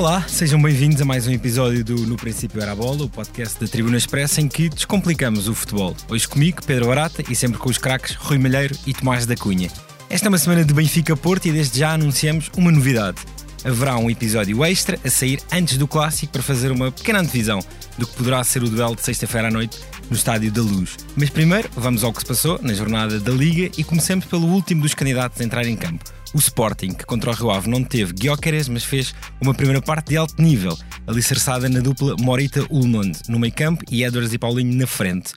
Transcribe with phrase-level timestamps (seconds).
[0.00, 3.60] Olá, sejam bem-vindos a mais um episódio do No Princípio Era a Bola, o podcast
[3.60, 5.94] da Tribuna Expressa em que descomplicamos o futebol.
[6.08, 9.68] Hoje comigo, Pedro Barata, e sempre com os craques Rui Malheiro e Tomás da Cunha.
[10.08, 13.18] Esta é uma semana de Benfica Porto e desde já anunciamos uma novidade.
[13.62, 17.60] Haverá um episódio extra a sair antes do clássico para fazer uma pequena antevisão
[17.98, 20.96] do que poderá ser o duelo de sexta-feira à noite no Estádio da Luz.
[21.14, 24.80] Mas primeiro, vamos ao que se passou na jornada da Liga e comecemos pelo último
[24.80, 28.12] dos candidatos a entrar em campo, o Sporting, que contra o Rio Ave não teve
[28.12, 30.76] Guiocares, mas fez uma primeira parte de alto nível,
[31.06, 35.32] alicerçada na dupla Morita-Ullmund no meio campo e Edwards e Paulinho na frente.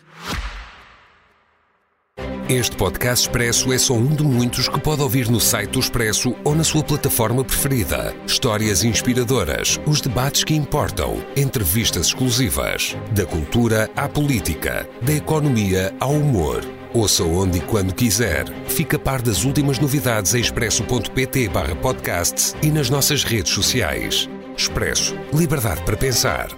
[2.49, 6.35] Este podcast Expresso é só um de muitos que pode ouvir no site do Expresso
[6.43, 8.13] ou na sua plataforma preferida.
[8.27, 12.97] Histórias inspiradoras, os debates que importam, entrevistas exclusivas.
[13.11, 16.82] Da cultura à política, da economia ao humor.
[16.93, 18.45] Ouça onde e quando quiser.
[18.67, 24.29] Fica a par das últimas novidades em expresso.pt barra podcasts e nas nossas redes sociais.
[24.55, 25.15] Expresso.
[25.33, 26.49] Liberdade para pensar.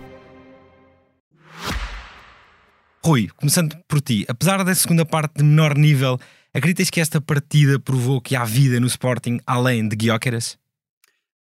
[3.01, 6.19] Rui, começando por ti, apesar da segunda parte de menor nível,
[6.53, 10.57] acreditas que esta partida provou que há vida no Sporting além de Guióqueras?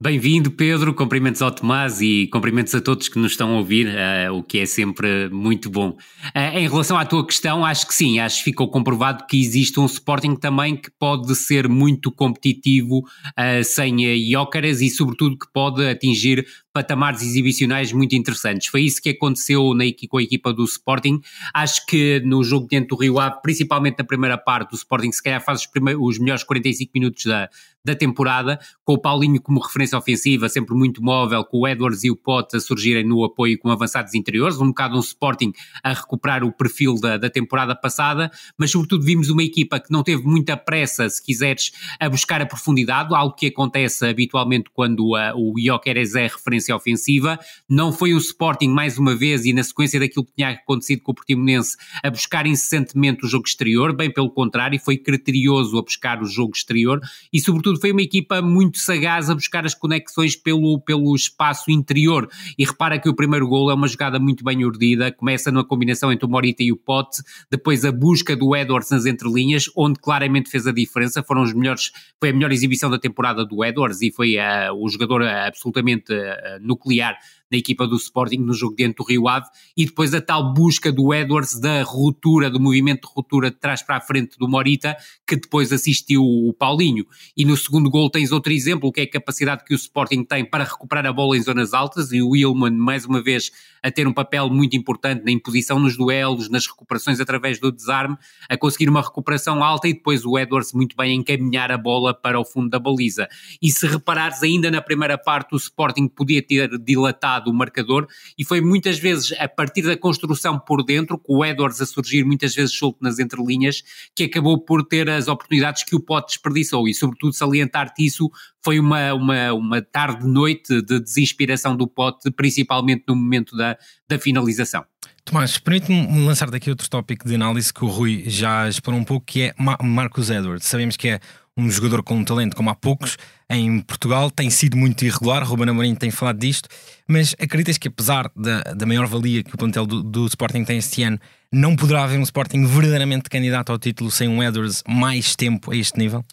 [0.03, 0.93] Bem-vindo, Pedro.
[0.93, 4.59] Cumprimentos ao Tomás e cumprimentos a todos que nos estão a ouvir, uh, o que
[4.59, 5.91] é sempre muito bom.
[5.91, 9.79] Uh, em relação à tua questão, acho que sim, acho que ficou comprovado que existe
[9.79, 15.89] um Sporting também que pode ser muito competitivo uh, sem Iócaras e, sobretudo, que pode
[15.89, 18.69] atingir patamares exibicionais muito interessantes.
[18.69, 21.21] Foi isso que aconteceu na, com a equipa do Sporting.
[21.53, 25.23] Acho que no jogo dentro do Rio Ave, principalmente na primeira parte, o Sporting se
[25.23, 25.69] calhar faz os,
[26.01, 27.49] os melhores 45 minutos da,
[27.85, 32.11] da temporada, com o Paulinho como referência ofensiva, sempre muito móvel, com o Edwards e
[32.11, 36.45] o Pote a surgirem no apoio com avançados interiores, um bocado um Sporting a recuperar
[36.45, 40.57] o perfil da, da temporada passada, mas sobretudo vimos uma equipa que não teve muita
[40.57, 46.15] pressa, se quiseres, a buscar a profundidade, algo que acontece habitualmente quando a, o Ioqueres
[46.15, 47.39] é referência ofensiva.
[47.69, 51.13] Não foi o Sporting, mais uma vez, e na sequência daquilo que tinha acontecido com
[51.13, 56.23] o Portimonense, a buscar incessantemente o jogo exterior, bem pelo contrário, foi criterioso a buscar
[56.23, 57.01] o jogo exterior
[57.33, 62.29] e, sobretudo, foi uma equipa muito sagaz a buscar as conexões pelo, pelo espaço interior.
[62.59, 66.13] E repara que o primeiro gol é uma jogada muito bem urdida, começa numa combinação
[66.13, 70.51] entre o Morita e o Pote, depois a busca do Edwards nas entrelinhas, onde claramente
[70.51, 74.11] fez a diferença, foram os melhores, foi a melhor exibição da temporada do Edwards e
[74.11, 77.17] foi uh, o jogador absolutamente uh, nuclear
[77.53, 79.47] da equipa do Sporting no jogo dentro do Rio Ave
[79.77, 83.83] e depois a tal busca do Edwards da ruptura, do movimento de ruptura de trás
[83.83, 84.97] para a frente do Morita,
[85.27, 87.05] que depois assistiu o Paulinho.
[87.37, 90.45] E no segundo gol tens outro exemplo, que é a capacidade que o Sporting tem
[90.45, 93.51] para recuperar a bola em zonas altas e o Willman, mais uma vez,
[93.83, 98.17] a ter um papel muito importante na imposição nos duelos, nas recuperações através do desarme,
[98.49, 102.41] a conseguir uma recuperação alta e depois o Edwards muito bem encaminhar a bola para
[102.41, 103.29] o fundo da baliza.
[103.61, 108.07] E se reparares ainda na primeira parte, o Sporting podia ter dilatado lado o marcador
[108.39, 112.25] e foi muitas vezes a partir da construção por dentro, com o Edwards a surgir
[112.25, 113.83] muitas vezes solto nas entrelinhas,
[114.15, 118.31] que acabou por ter as oportunidades que o Pote desperdiçou e sobretudo salientar-te isso
[118.65, 123.77] foi uma, uma, uma tarde-noite de desinspiração do Pote, principalmente no momento da,
[124.09, 124.85] da finalização.
[125.25, 129.25] Tomás, permite-me lançar daqui outro tópico de análise que o Rui já explorou um pouco,
[129.27, 130.67] que é Marcos Edwards.
[130.67, 131.21] Sabemos que é
[131.57, 133.17] um jogador com um talento como há poucos
[133.51, 136.69] em Portugal, tem sido muito irregular, Ruben Amorim tem falado disto,
[137.07, 140.79] mas acreditas que apesar da, da maior valia que o plantel do, do Sporting tem
[140.79, 141.19] este ano,
[141.53, 145.77] não poderá haver um Sporting verdadeiramente candidato ao título sem um Edwards mais tempo a
[145.77, 146.25] este nível?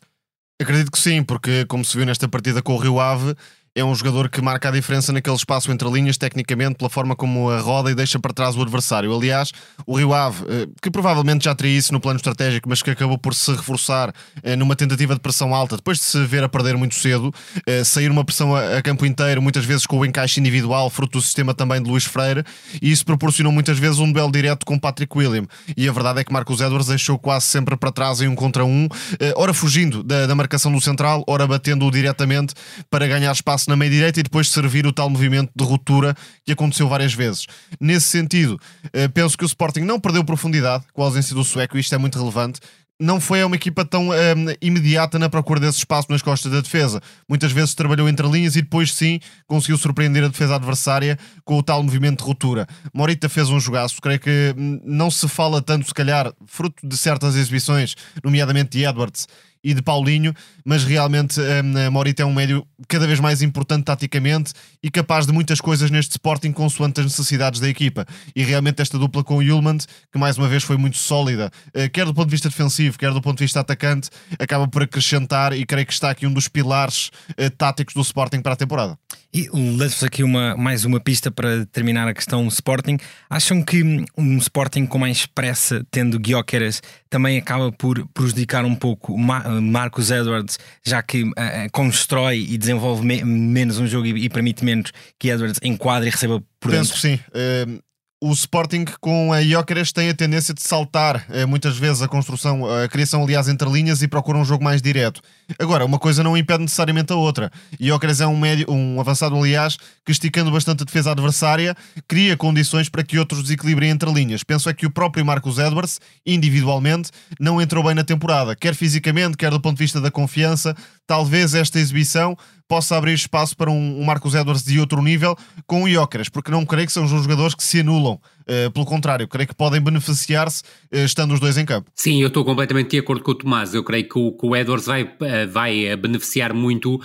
[0.62, 3.34] Acredito que sim, porque como se viu nesta partida com o Rio Ave,
[3.76, 7.50] é um jogador que marca a diferença naquele espaço entre linhas, tecnicamente, pela forma como
[7.50, 9.16] a roda e deixa para trás o adversário.
[9.16, 9.52] Aliás,
[9.86, 13.18] o Rio Ave, eh, que provavelmente já teria isso no plano estratégico, mas que acabou
[13.18, 14.14] por se reforçar
[14.44, 17.34] eh, numa tentativa de pressão alta, depois de se ver a perder muito cedo,
[17.66, 21.22] eh, sair uma pressão a campo inteiro, muitas vezes com o encaixe individual, fruto do
[21.22, 22.44] sistema também de Luís Freire,
[22.82, 25.46] e isso proporcionou muitas vezes um duelo direto com Patrick William.
[25.76, 28.66] E a verdade é que Marcos Edwards deixou quase sempre para trás em um contra
[28.66, 28.88] um,
[29.36, 32.54] ora fugindo da, da marcação do central, ora batendo-o diretamente
[32.90, 36.16] para ganhar espaço na meia direita e depois servir o tal movimento de ruptura
[36.46, 37.48] que aconteceu várias vezes.
[37.80, 38.60] Nesse sentido,
[38.94, 41.98] eh, penso que o Sporting não perdeu profundidade com a ausência do sueco, isto é
[41.98, 42.60] muito relevante
[43.00, 44.14] não foi uma equipa tão um,
[44.62, 47.02] imediata na procura desse espaço nas costas da defesa.
[47.30, 51.64] Muitas vezes trabalhou entre linhas e depois sim conseguiu surpreender a defesa adversária com o
[51.64, 52.68] tal movimento de ruptura.
[52.94, 56.98] Morita fez um jogaço, creio que hum, não se fala tanto, se calhar, fruto de
[56.98, 59.28] certas exibições, nomeadamente de Edwards
[59.64, 60.34] e de Paulinho,
[60.66, 65.34] mas realmente um, Morita é um médio cada vez mais importante taticamente e capaz de
[65.34, 68.06] muitas coisas neste Sporting consoante as necessidades da equipa.
[68.36, 69.78] E realmente esta dupla com o Yulman,
[70.12, 73.12] que mais uma vez foi muito sólida, uh, quer do ponto de vista defensivo, quer
[73.12, 74.10] do ponto de vista atacante,
[74.40, 78.42] acaba por acrescentar e creio que está aqui um dos pilares uh, táticos do Sporting
[78.42, 78.98] para a temporada.
[79.32, 82.98] E lanço aqui uma, mais uma pista para terminar a questão Sporting.
[83.30, 83.84] Acham que
[84.18, 90.58] um Sporting com mais pressa, tendo Guioqueras, também acaba por prejudicar um pouco Marcos Edwards,
[90.84, 91.34] já que uh,
[91.72, 96.12] constrói e desenvolve me menos um jogo e, e, permite menos que Edwards enquadre e
[96.12, 96.96] receba por Penso dentro?
[96.96, 97.20] que sim.
[97.30, 97.89] Uh,
[98.22, 102.70] o Sporting com a Jóqueres tem a tendência de saltar eh, muitas vezes a construção,
[102.70, 105.22] a criação, aliás, entre linhas e procura um jogo mais direto.
[105.58, 107.50] Agora, uma coisa não impede necessariamente a outra.
[107.80, 111.76] Jóqueres é um, médio, um avançado, aliás, que esticando bastante a defesa adversária,
[112.10, 114.44] cria condições para que outros desequilibrem entre linhas.
[114.44, 119.38] Penso é que o próprio Marcos Edwards, individualmente, não entrou bem na temporada, quer fisicamente,
[119.38, 120.76] quer do ponto de vista da confiança.
[121.08, 122.38] Talvez esta exibição
[122.70, 125.36] possa abrir espaço para um, um Marcos Edwards de outro nível
[125.66, 128.20] com o Jóqueres, porque não creio que são os jogadores que se anulam.
[128.42, 130.64] Uh, pelo contrário, creio que podem beneficiar-se
[130.94, 131.92] uh, estando os dois em campo.
[131.96, 133.74] Sim, eu estou completamente de acordo com o Tomás.
[133.74, 135.10] Eu creio que o, que o Edwards vai, uh,
[135.52, 137.00] vai beneficiar muito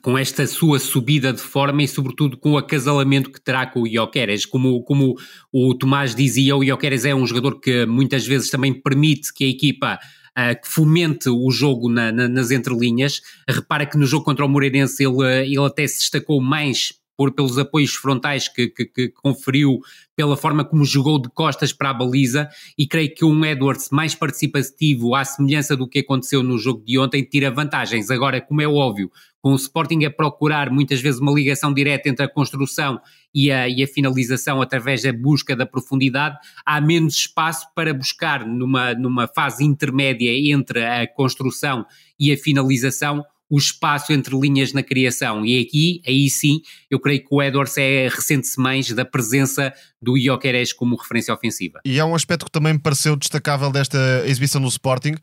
[0.00, 3.86] com esta sua subida de forma e, sobretudo, com o acasalamento que terá com o
[3.86, 4.46] Ioqueres.
[4.46, 5.16] Como, como
[5.52, 9.48] o Tomás dizia, o Ioqueres é um jogador que muitas vezes também permite que a
[9.48, 9.98] equipa
[10.38, 13.20] uh, que fomente o jogo na, na, nas entrelinhas.
[13.48, 17.58] Repara que no jogo contra o Moreirense ele, ele até se destacou mais por, pelos
[17.58, 19.80] apoios frontais que, que, que, conferiu,
[20.14, 22.48] pela forma como jogou de costas para a baliza,
[22.78, 26.96] e creio que um Edwards mais participativo, à semelhança do que aconteceu no jogo de
[26.96, 28.08] ontem, tira vantagens.
[28.08, 29.10] Agora, como é óbvio,
[29.40, 33.00] com o Sporting a procurar muitas vezes uma ligação direta entre a construção
[33.34, 38.46] e a, e a finalização através da busca da profundidade, há menos espaço para buscar
[38.46, 41.84] numa, numa fase intermédia entre a construção
[42.18, 45.44] e a finalização o espaço entre linhas na criação.
[45.44, 46.60] E aqui, aí sim,
[46.90, 51.80] eu creio que o Edwards é ressente-se mais da presença do Ioqueres como referência ofensiva.
[51.84, 55.14] E há um aspecto que também me pareceu destacável desta exibição do Sporting,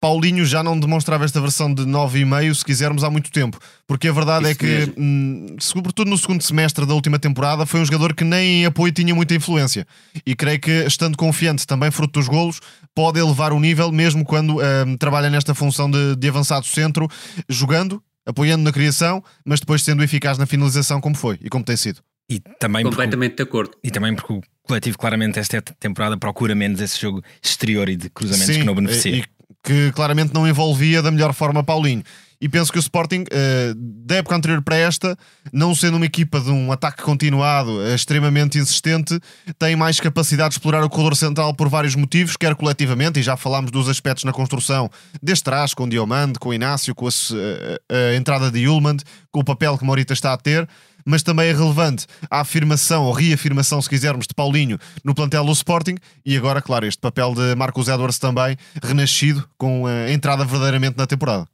[0.00, 4.12] Paulinho já não demonstrava esta versão de 9,5 se quisermos há muito tempo, porque a
[4.12, 8.14] verdade Isso é que, hum, sobretudo no segundo semestre da última temporada, foi um jogador
[8.14, 9.86] que nem em apoio tinha muita influência.
[10.24, 12.60] E creio que, estando confiante também fruto dos golos,
[12.94, 17.06] pode elevar o nível, mesmo quando hum, trabalha nesta função de, de avançado centro,
[17.46, 21.76] jogando, apoiando na criação, mas depois sendo eficaz na finalização, como foi e como tem
[21.76, 22.00] sido.
[22.30, 23.72] E também Completamente porque, de acordo.
[23.82, 28.08] E também porque o coletivo, claramente, esta temporada procura menos esse jogo exterior e de
[28.08, 29.16] cruzamentos Sim, que não beneficia.
[29.16, 29.24] E,
[29.62, 32.02] que claramente não envolvia da melhor forma Paulinho.
[32.40, 35.16] E penso que o Sporting, uh, da época anterior para esta,
[35.52, 39.20] não sendo uma equipa de um ataque continuado, uh, extremamente insistente,
[39.58, 43.36] tem mais capacidade de explorar o corredor central por vários motivos, quer coletivamente, e já
[43.36, 44.90] falámos dos aspectos na construção,
[45.22, 48.96] desde trás, com Diomande, com Inácio, com a, a, a entrada de Ullmann,
[49.30, 50.66] com o papel que Morita está a ter
[51.04, 55.52] mas também é relevante a afirmação ou reafirmação, se quisermos, de Paulinho no plantel do
[55.52, 60.96] Sporting e agora, claro, este papel de Marcos Edwards também renascido com a entrada verdadeiramente
[60.96, 61.46] na temporada.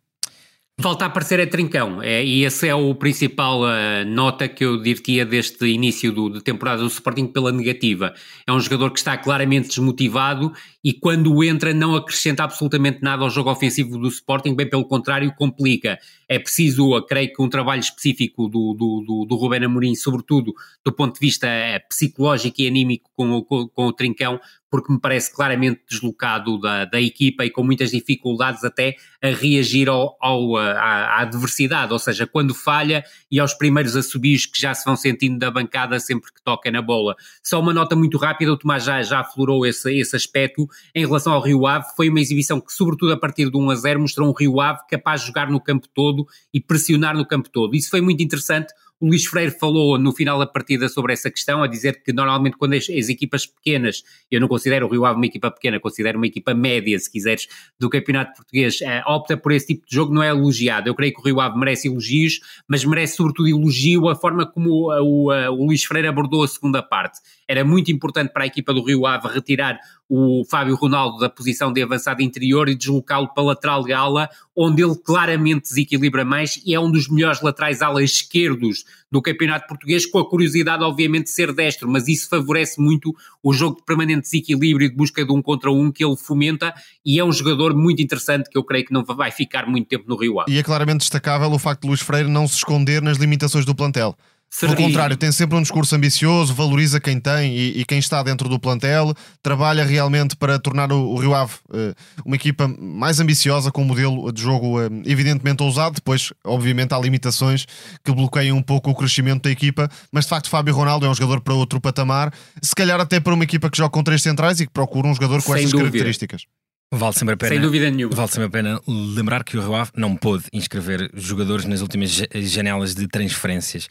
[0.78, 5.24] Falta aparecer é Trincão, é, e essa é o principal uh, nota que eu diria
[5.24, 8.12] deste início do, de temporada do Sporting pela negativa.
[8.46, 10.52] É um jogador que está claramente desmotivado
[10.84, 15.32] e quando entra não acrescenta absolutamente nada ao jogo ofensivo do Sporting, bem pelo contrário,
[15.34, 15.98] complica.
[16.28, 20.52] É preciso, creio que, um trabalho específico do, do, do, do Rubén Amorim, sobretudo
[20.84, 24.38] do ponto de vista eh, psicológico e anímico com, com, com o Trincão,
[24.70, 29.88] porque me parece claramente deslocado da, da equipa e com muitas dificuldades até a reagir
[29.88, 34.74] ao, ao, à, à, adversidade, ou seja, quando falha e aos primeiros assobios que já
[34.74, 37.14] se vão sentindo da bancada sempre que toca na bola.
[37.42, 41.32] Só uma nota muito rápida, o Tomás já, já aflorou esse, esse aspecto em relação
[41.32, 44.28] ao Rio Ave, foi uma exibição que, sobretudo a partir de 1 a 0, mostrou
[44.28, 47.74] um Rio Ave capaz de jogar no campo todo e pressionar no campo todo.
[47.74, 51.62] Isso foi muito interessante o Luís Freire falou no final da partida sobre essa questão,
[51.62, 55.16] a dizer que normalmente quando as, as, equipas pequenas, eu não considero o Rio Ave
[55.16, 57.46] uma equipa pequena, considero uma equipa média, se quiseres,
[57.78, 60.88] do campeonato português, eh, opta por esse tipo de jogo, não é elogiado.
[60.88, 64.70] Eu creio que o Rio Ave merece elogios, mas merece sobretudo elogio a forma como
[64.70, 67.20] o, o, o Luís Freire abordou a segunda parte.
[67.48, 71.72] Era muito importante para a equipa do Rio Ave retirar o Fábio Ronaldo da posição
[71.72, 76.60] de avançado interior e deslocá-lo para a lateral de ala, onde ele claramente desequilibra mais
[76.64, 81.24] e é um dos melhores laterais alas esquerdos do campeonato português, com a curiosidade, obviamente,
[81.24, 85.24] de ser destro, mas isso favorece muito o jogo de permanente desequilíbrio e de busca
[85.24, 86.74] de um contra um que ele fomenta
[87.04, 90.04] e é um jogador muito interessante que eu creio que não vai ficar muito tempo
[90.08, 90.52] no Rio Ave.
[90.52, 93.74] E é claramente destacável o facto de Luís Freire não se esconder nas limitações do
[93.74, 94.16] plantel.
[94.60, 98.48] Pelo contrário, tem sempre um discurso ambicioso, valoriza quem tem e, e, quem está dentro
[98.48, 99.12] do plantel,
[99.42, 103.84] trabalha realmente para tornar o, o Rio Ave uh, uma equipa mais ambiciosa, com um
[103.84, 105.96] modelo de jogo uh, evidentemente ousado.
[105.96, 107.66] Depois, obviamente, há limitações
[108.02, 111.14] que bloqueiam um pouco o crescimento da equipa, mas de facto, Fábio Ronaldo é um
[111.14, 114.58] jogador para outro patamar, se calhar até para uma equipa que joga com três centrais
[114.60, 115.90] e que procura um jogador com Sem estas dúvida.
[115.90, 116.46] características.
[116.92, 118.14] Vale sempre a pena, Sem dúvida nenhuma.
[118.14, 122.22] Vale sempre a pena lembrar que o Rio Ave não pôde inscrever jogadores nas últimas
[122.32, 123.88] janelas de transferências.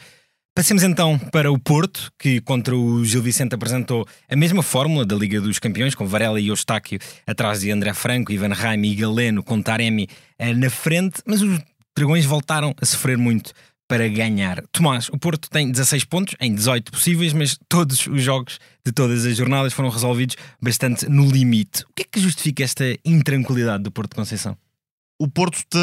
[0.55, 5.13] Passemos então para o Porto, que contra o Gil Vicente apresentou a mesma fórmula da
[5.13, 6.97] Liga dos Campeões, com Varela e Eustáquio
[7.27, 10.07] atrás de André Franco, Ivan Raime e Galeno, com Taremi
[10.39, 11.59] eh, na frente, mas os
[11.93, 13.51] Dragões voltaram a sofrer muito
[13.85, 14.63] para ganhar.
[14.71, 19.25] Tomás, o Porto tem 16 pontos em 18 possíveis, mas todos os jogos de todas
[19.25, 21.83] as jornadas foram resolvidos bastante no limite.
[21.83, 24.57] O que é que justifica esta intranquilidade do Porto de Conceição?
[25.17, 25.77] O Porto te,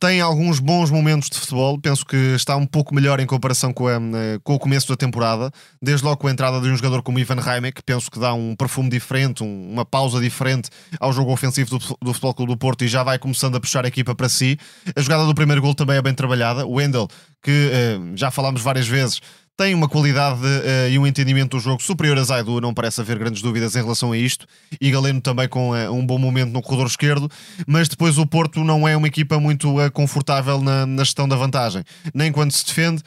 [0.00, 1.78] tem alguns bons momentos de futebol.
[1.80, 4.00] Penso que está um pouco melhor em comparação com, a,
[4.42, 5.50] com o começo da temporada.
[5.80, 8.34] Desde logo com a entrada de um jogador como Ivan Raime, que penso que dá
[8.34, 12.58] um perfume diferente, um, uma pausa diferente ao jogo ofensivo do, do Futebol Clube do
[12.58, 14.58] Porto e já vai começando a puxar a equipa para si.
[14.96, 16.66] A jogada do primeiro gol também é bem trabalhada.
[16.66, 17.06] O Wendel,
[17.40, 19.20] que eh, já falámos várias vezes,
[19.58, 23.18] tem uma qualidade uh, e um entendimento do jogo superior a Zaidu, não parece haver
[23.18, 24.46] grandes dúvidas em relação a isto.
[24.80, 27.28] E Galeno também com uh, um bom momento no corredor esquerdo,
[27.66, 31.34] mas depois o Porto não é uma equipa muito uh, confortável na, na, gestão da
[31.34, 31.82] vantagem,
[32.14, 33.02] nem quando se defende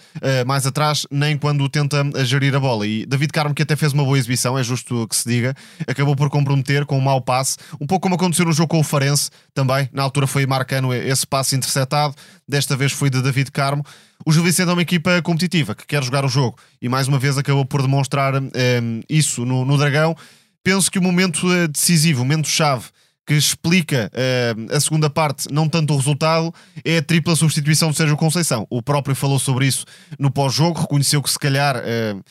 [0.46, 2.86] mais atrás, nem quando tenta gerir a bola.
[2.86, 5.56] E David Carmo, que até fez uma boa exibição, é justo que se diga,
[5.88, 8.84] acabou por comprometer com um mau passe, um pouco como aconteceu no jogo com o
[8.84, 9.88] Farense também.
[9.94, 12.16] Na altura foi Marcano esse passe interceptado,
[12.48, 13.86] desta vez foi de David Carmo.
[14.26, 17.18] O Gil Vicente é uma equipa competitiva que quer jogar o jogo e mais uma
[17.18, 20.16] vez acabou por demonstrar um, ehm, isso no, no Dragão.
[20.64, 22.86] Penso que o momento eh, decisivo, o momento chave
[23.26, 27.98] que explica uh, a segunda parte, não tanto o resultado, é a tripla substituição de
[27.98, 28.66] Sérgio Conceição.
[28.70, 29.86] O próprio falou sobre isso
[30.18, 32.24] no pós-jogo, reconheceu que se calhar uh,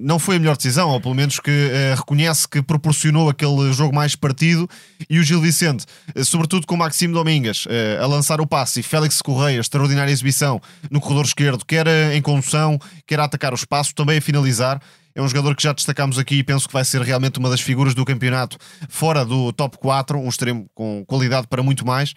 [0.00, 3.94] não foi a melhor decisão, ou pelo menos que uh, reconhece que proporcionou aquele jogo
[3.94, 4.68] mais partido.
[5.08, 5.84] E o Gil Vicente,
[6.24, 7.66] sobretudo com o Maxime Domingas,
[8.00, 10.60] a lançar o passe e Félix Correia, extraordinária exibição
[10.90, 14.80] no corredor esquerdo, quer em condução, quer a atacar o espaço, também a finalizar.
[15.14, 17.60] É um jogador que já destacamos aqui e penso que vai ser realmente uma das
[17.60, 18.56] figuras do campeonato
[18.88, 22.14] fora do top 4, um extremo com qualidade para muito mais.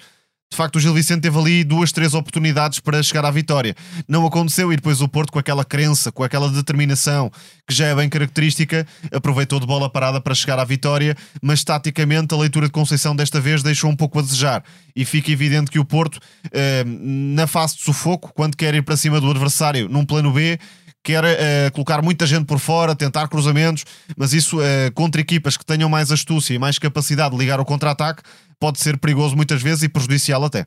[0.49, 3.75] De facto, o Gil Vicente teve ali duas, três oportunidades para chegar à vitória.
[4.07, 7.29] Não aconteceu e depois o Porto, com aquela crença, com aquela determinação
[7.67, 12.33] que já é bem característica, aproveitou de bola parada para chegar à vitória, mas taticamente
[12.33, 14.63] a leitura de Conceição desta vez deixou um pouco a desejar.
[14.95, 16.17] E fica evidente que o Porto,
[16.51, 20.57] eh, na fase de sufoco, quando quer ir para cima do adversário num plano B,
[21.03, 23.85] quer uh, colocar muita gente por fora, tentar cruzamentos,
[24.15, 27.65] mas isso uh, contra equipas que tenham mais astúcia e mais capacidade de ligar o
[27.65, 28.23] contra-ataque
[28.59, 30.65] pode ser perigoso muitas vezes e prejudicial até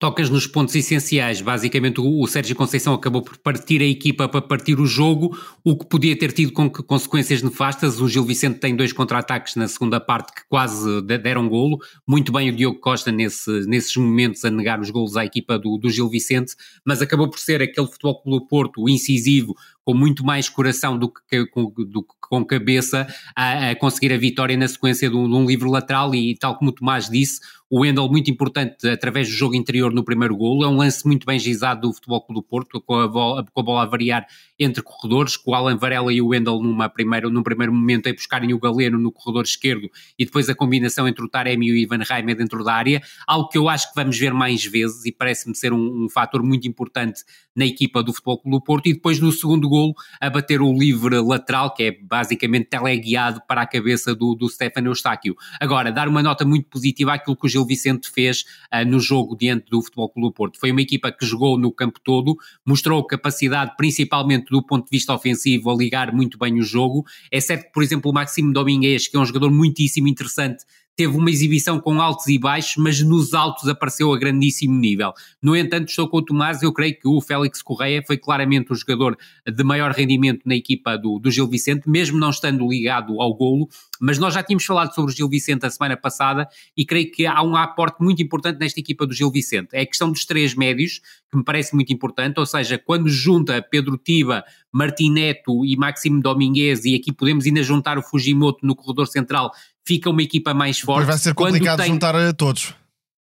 [0.00, 1.42] tocas nos pontos essenciais.
[1.42, 5.86] Basicamente, o, Sérgio Conceição acabou por partir a equipa para partir o jogo, o que
[5.86, 8.00] podia ter tido consequências nefastas.
[8.00, 11.78] O Gil Vicente tem dois contra-ataques na segunda parte que quase deram golo.
[12.08, 15.76] Muito bem o Diogo Costa nesse, nesses momentos a negar os golos à equipa do,
[15.76, 19.54] do Gil Vicente, mas acabou por ser aquele futebol pelo Porto incisivo,
[19.84, 24.16] com muito mais coração do que com, do que com cabeça, a, a, conseguir a
[24.16, 26.14] vitória na sequência de um, de um livro lateral.
[26.14, 30.04] E tal como o Tomás disse, o Wendel muito importante através do jogo interior no
[30.04, 33.06] primeiro golo, é um lance muito bem gizado do Futebol Clube do Porto, com a,
[33.06, 34.26] bola, com a bola a variar
[34.58, 38.12] entre corredores, com o Alan Varela e o Wendel numa primeira, num primeiro momento a
[38.12, 41.76] buscarem o Galeno no corredor esquerdo e depois a combinação entre o Taremi e o
[41.76, 45.12] Ivan Raime dentro da área, algo que eu acho que vamos ver mais vezes e
[45.12, 47.22] parece-me ser um, um fator muito importante
[47.54, 48.88] na equipa do Futebol Clube do Porto.
[48.88, 49.79] E depois no segundo golo
[50.20, 54.88] a bater o livre lateral, que é basicamente teleguiado para a cabeça do, do Stefano
[54.88, 55.34] Eustáquio.
[55.60, 59.36] Agora, dar uma nota muito positiva àquilo que o Gil Vicente fez uh, no jogo
[59.36, 60.58] diante do Futebol Clube do Porto.
[60.58, 65.14] Foi uma equipa que jogou no campo todo, mostrou capacidade principalmente do ponto de vista
[65.14, 67.04] ofensivo a ligar muito bem o jogo.
[67.30, 70.64] É certo que, por exemplo, o Maximo Domingues, que é um jogador muitíssimo interessante,
[71.00, 75.14] teve uma exibição com altos e baixos, mas nos altos apareceu a grandíssimo nível.
[75.40, 78.74] No entanto, estou com o Tomás, eu creio que o Félix Correia foi claramente o
[78.74, 79.16] jogador
[79.46, 83.66] de maior rendimento na equipa do, do Gil Vicente, mesmo não estando ligado ao golo,
[83.98, 87.24] mas nós já tínhamos falado sobre o Gil Vicente a semana passada e creio que
[87.24, 89.68] há um aporte muito importante nesta equipa do Gil Vicente.
[89.72, 93.62] É a questão dos três médios, que me parece muito importante, ou seja, quando junta
[93.62, 99.06] Pedro Tiba, Martineto e Máximo Domingues, e aqui podemos ainda juntar o Fujimoto no corredor
[99.06, 99.50] central,
[99.86, 101.00] fica uma equipa mais forte.
[101.00, 101.92] Depois vai ser complicado tem...
[101.92, 102.74] juntar a todos.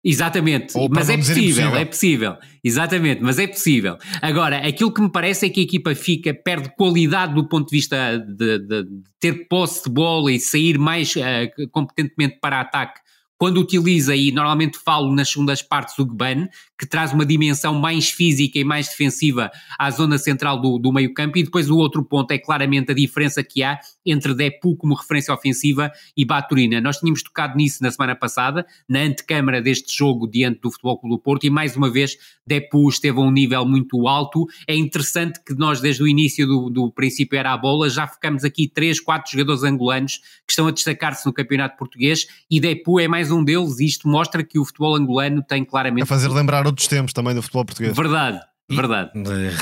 [0.07, 3.97] Exatamente, mas é possível, é possível, exatamente, mas é possível.
[4.21, 7.75] Agora, aquilo que me parece é que a equipa fica, perde qualidade do ponto de
[7.75, 12.99] vista de, de, de ter posse de bola e sair mais uh, competentemente para ataque
[13.35, 16.47] quando utiliza, e normalmente falo nas segundas partes, o Gban,
[16.79, 21.13] que traz uma dimensão mais física e mais defensiva à zona central do, do meio
[21.13, 24.95] campo, e depois o outro ponto é claramente a diferença que há entre Depu como
[24.95, 26.79] referência ofensiva e Baturina.
[26.79, 31.15] Nós tínhamos tocado nisso na semana passada, na antecâmara deste jogo diante do Futebol Clube
[31.15, 32.17] do Porto, e mais uma vez
[32.47, 34.45] Depu esteve a um nível muito alto.
[34.67, 38.43] É interessante que nós, desde o início do, do princípio era a bola, já ficamos
[38.43, 43.07] aqui três, quatro jogadores angolanos que estão a destacar-se no campeonato português, e Depu é
[43.07, 46.03] mais mais um deles e isto mostra que o futebol angolano tem claramente.
[46.03, 47.95] A fazer lembrar outros tempos também do futebol português.
[47.95, 49.11] Verdade, E verdade.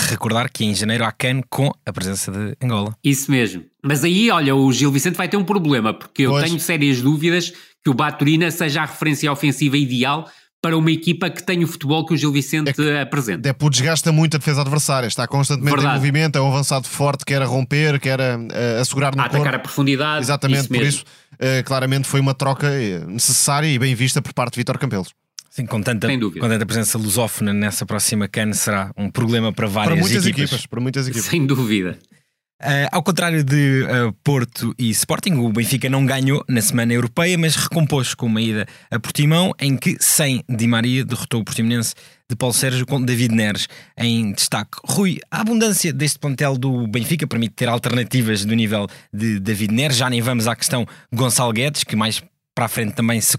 [0.10, 2.96] recordar que em janeiro há CAN com a presença de Angola.
[3.04, 3.64] Isso mesmo.
[3.84, 6.46] Mas aí, olha, o Gil Vicente vai ter um problema, porque eu Pois.
[6.46, 7.52] tenho sérias dúvidas
[7.84, 10.30] que o Baturina seja a referência ofensiva ideal
[10.62, 13.42] para uma equipa que tem o futebol que o Gil Vicente apresenta.
[13.42, 15.96] Depu desgasta muito a defesa adversária, está constantemente Verdade.
[15.96, 18.36] em movimento, é um avançado forte, quer a romper, quer a,
[18.78, 19.56] a assegurar no A atacar corpo.
[19.58, 20.24] a profundidade.
[20.24, 20.90] Exatamente, isso por mesmo.
[20.90, 21.06] isso,
[21.38, 25.10] eh, claramente foi uma troca eh, necessária e bem vista por parte de Vítor Campelos.
[25.56, 29.86] Sim, com tanta, com tanta presença lusófona nessa próxima CAN será um problema para Para
[29.86, 30.50] várias muitas equipas.
[30.50, 30.66] equipas.
[30.66, 31.30] para muitas equipas.
[31.30, 32.00] Sem dúvida.
[32.60, 37.38] Uh, ao contrário de uh, Porto e Sporting, o Benfica não ganhou na semana europeia,
[37.38, 41.94] mas recompôs com uma ida a Portimão, em que, sem Di Maria, derrotou o Portimonense
[42.28, 44.80] de Paulo Sérgio com David Neres em destaque.
[44.84, 49.98] Rui, a abundância deste plantel do Benfica permite ter alternativas do nível de David Neres.
[49.98, 50.84] Já nem vamos à questão
[51.14, 52.24] Gonçalo Guedes, que mais
[52.56, 53.38] para a frente também se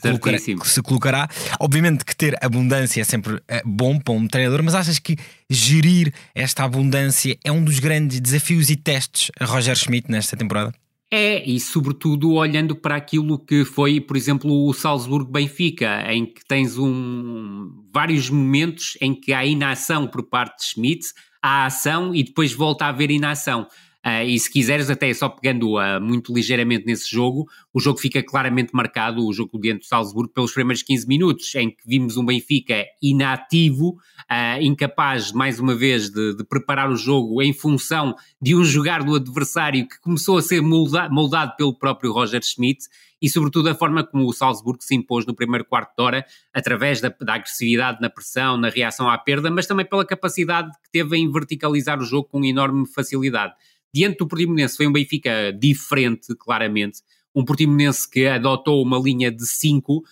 [0.64, 1.28] se colocará.
[1.60, 5.16] Obviamente que ter abundância é sempre eh, bom para um treinador, mas achas que
[5.48, 10.74] gerir esta abundância é um dos grandes desafios e testes a Roger Schmidt nesta temporada?
[11.10, 16.76] É, e sobretudo olhando para aquilo que foi, por exemplo, o Salzburgo-Benfica, em que tens
[16.76, 21.06] um, vários momentos em que há inação por parte de Schmidt,
[21.40, 23.68] há ação e depois volta a haver inação.
[24.06, 28.22] Ah, e se quiseres, até só pegando ah, muito ligeiramente nesse jogo, o jogo fica
[28.22, 32.24] claramente marcado, o jogo diante do Salzburgo, pelos primeiros 15 minutos, em que vimos um
[32.26, 33.96] Benfica inativo,
[34.28, 39.02] ah, incapaz, mais uma vez, de, de preparar o jogo em função de um jogar
[39.02, 42.84] do adversário que começou a ser molda- moldado pelo próprio Roger Schmidt
[43.22, 47.00] e, sobretudo, a forma como o Salzburgo se impôs no primeiro quarto de hora, através
[47.00, 51.16] da, da agressividade na pressão, na reação à perda, mas também pela capacidade que teve
[51.16, 53.54] em verticalizar o jogo com enorme facilidade.
[53.94, 56.98] Diante do Portimonense foi um Benfica diferente, claramente,
[57.32, 60.02] um Portimonense que adotou uma linha de 5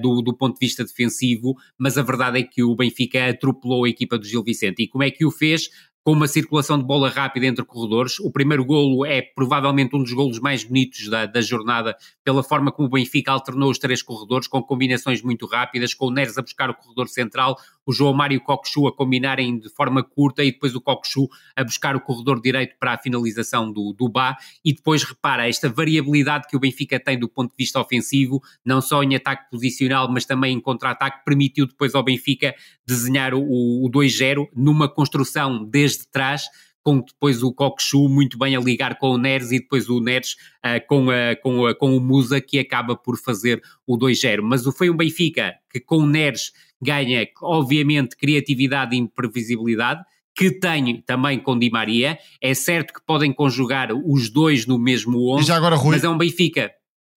[0.00, 3.88] do, do ponto de vista defensivo, mas a verdade é que o Benfica atropelou a
[3.88, 4.84] equipa do Gil Vicente.
[4.84, 5.68] E como é que o fez?
[6.04, 8.20] Com uma circulação de bola rápida entre corredores.
[8.20, 12.70] O primeiro golo é provavelmente um dos golos mais bonitos da, da jornada, pela forma
[12.70, 16.42] como o Benfica alternou os três corredores, com combinações muito rápidas, com o Neres a
[16.42, 20.42] buscar o corredor central, o João Mário e o Cockchu a combinarem de forma curta
[20.42, 24.36] e depois o Cockchu a buscar o corredor direito para a finalização do, do Bá.
[24.64, 28.80] E depois repara esta variabilidade que o Benfica tem do ponto de vista ofensivo, não
[28.80, 32.54] só em ataque posicional, mas também em contra-ataque, permitiu depois ao Benfica
[32.86, 36.44] desenhar o, o 2-0 numa construção desde trás,
[36.84, 40.36] com depois o Cockchu muito bem a ligar com o Neres e depois o Neres
[40.62, 44.40] ah, com, a, com, a, com o Musa que acaba por fazer o 2-0.
[44.42, 50.02] Mas o- foi um Benfica que com o Neres ganha, obviamente, criatividade e imprevisibilidade,
[50.36, 52.18] que tem também com Di Maria.
[52.42, 56.04] É certo que podem conjugar os dois no mesmo E 11, já agora, Rui, mas
[56.04, 56.70] é um Benfica.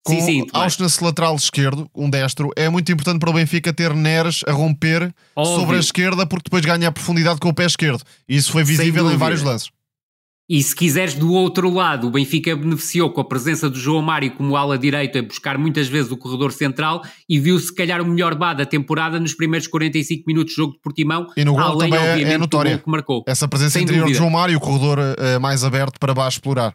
[0.07, 4.41] Com sim, sim, lateral esquerdo, um destro, é muito importante para o Benfica ter Neres
[4.47, 5.55] a romper Óbvio.
[5.59, 8.01] sobre a esquerda, porque depois ganha a profundidade com o pé esquerdo.
[8.27, 9.69] Isso foi visível em vários lances.
[10.49, 14.31] E se quiseres do outro lado, o Benfica beneficiou com a presença do João Mário
[14.31, 18.05] como ala direita a buscar muitas vezes o corredor central e viu se calhar o
[18.05, 21.61] melhor bar da temporada nos primeiros 45 minutos de jogo de Portimão, E no gol
[21.63, 22.77] além também é- é notória.
[22.77, 23.25] que marcou.
[23.27, 24.19] Essa presença Sem interior de dúvida.
[24.19, 26.73] João Mário, o corredor eh, mais aberto para baixo explorar.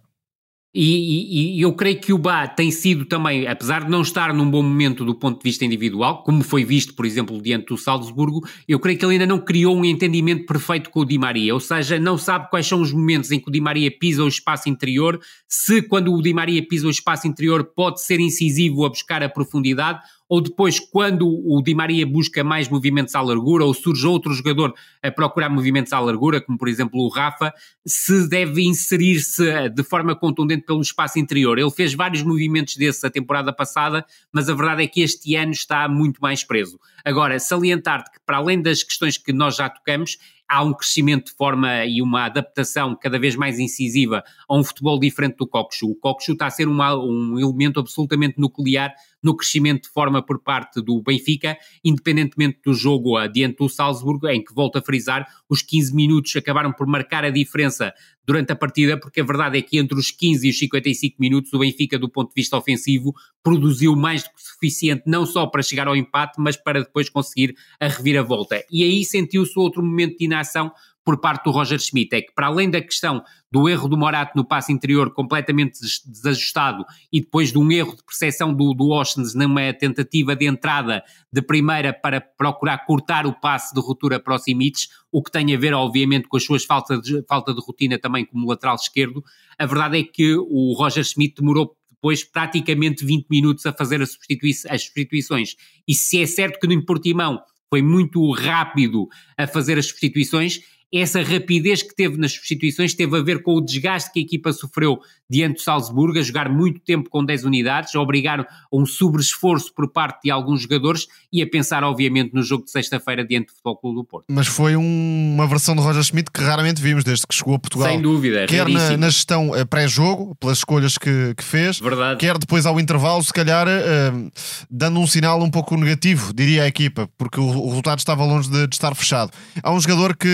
[0.75, 4.33] E, e- e eu creio que o Bá tem sido também, apesar de não estar
[4.33, 7.77] num bom momento do ponto de vista individual, como foi visto, por exemplo, diante do
[7.77, 11.53] Salzburgo, eu creio que ele ainda não criou um entendimento perfeito com o Di Maria,
[11.53, 14.29] ou seja, não sabe quais são os momentos em que o Di Maria pisa o
[14.29, 18.89] espaço interior, se quando o Di Maria pisa o espaço interior pode ser incisivo a
[18.89, 20.01] buscar a profundidade,
[20.33, 24.73] ou depois quando o Di Maria busca mais movimentos à largura, ou surge outro jogador
[25.03, 27.53] a procurar movimentos à largura, como por exemplo o Rafa,
[27.87, 31.59] se deve inserir-se eh, de forma contundente pelo espaço interior.
[31.59, 35.53] Ele fez vários movimentos desses a temporada passada, mas a verdade é que este ano
[35.53, 36.81] está muito mais preso.
[37.05, 40.17] Agora, salientar-te que para além das questões que nós já tocamos,
[40.49, 44.99] há um crescimento de forma e uma adaptação cada vez mais incisiva a um futebol
[44.99, 45.91] diferente do Cockchu.
[45.91, 50.41] O Cockchu está a ser uma- um elemento absolutamente nuclear no crescimento de forma por
[50.41, 55.63] parte do Benfica, independentemente do jogo adiante do Salzburgo, em que, volto a frisar, os
[55.63, 57.93] 15 minutos acabaram por marcar a diferença
[58.25, 61.53] durante a partida, porque a verdade é que entre os 15 e os 55 minutos
[61.53, 65.63] o Benfica, do ponto de vista ofensivo, produziu mais do que suficiente, não só para
[65.63, 68.63] chegar ao empate, mas para depois conseguir a reviravolta.
[68.71, 70.73] E aí sentiu-se outro momento de inação
[71.05, 74.33] por parte do Roger Schmidt, é que para além da questão do erro do Morato
[74.37, 78.89] no passe interior completamente des- desajustado e depois de um erro de percepção do, do
[78.91, 84.35] Oshens numa tentativa de entrada de primeira para procurar cortar o passe de ruptura para
[84.35, 87.61] o Simic, o que tem a ver obviamente com as suas faltas de, falta de
[87.61, 89.23] rotina também como lateral esquerdo,
[89.59, 94.13] a verdade é que o Roger Schmidt demorou depois praticamente 20 minutos a fazer as,
[94.13, 95.55] substitui as substituições.
[95.87, 100.61] E se é certo que no Portimão foi muito rápido a fazer as substituições,
[100.93, 104.53] essa rapidez que teve nas substituições teve a ver com o desgaste que a equipa
[104.53, 108.85] sofreu diante do Salzburgo, a jogar muito tempo com 10 unidades, a obrigar a um
[108.85, 113.47] sobre-esforço por parte de alguns jogadores e a pensar, obviamente, no jogo de sexta-feira diante
[113.47, 114.27] do Futebol Clube do Porto.
[114.29, 117.59] Mas foi um, uma versão de Roger Schmidt que raramente vimos desde que chegou a
[117.59, 117.89] Portugal.
[117.89, 122.21] Sem dúvida, Quer na, na, gestão eh, pré-jogo, pelas escolhas que, que, fez, Verdade.
[122.21, 124.33] quer depois ao intervalo, se calhar uh,
[124.71, 128.51] dando um sinal um pouco negativo, diria a equipa, porque o, o resultado estava longe
[128.51, 129.33] de, de, estar fechado.
[129.63, 130.29] Há um jogador que.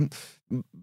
[0.00, 0.06] Uh,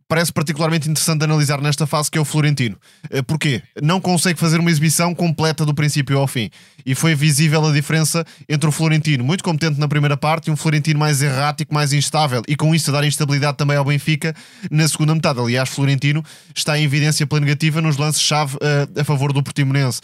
[0.07, 2.77] parece particularmente interessante analisar nesta fase, que é o Florentino.
[3.09, 3.61] Eh, porquê?
[3.81, 6.49] Não consegue fazer uma exibição completa do princípio ao fim.
[6.85, 10.55] E foi visível a diferença entre o Florentino, muito competente na primeira parte, e um
[10.55, 14.33] Florentino mais errático, mais instável, e com isso a dar instabilidade também ao Benfica
[14.71, 15.39] na segunda metade.
[15.39, 16.23] Aliás, Florentino
[16.55, 19.99] está em evidência pela negativa nos lances-chave uh, a favor do Portimonense.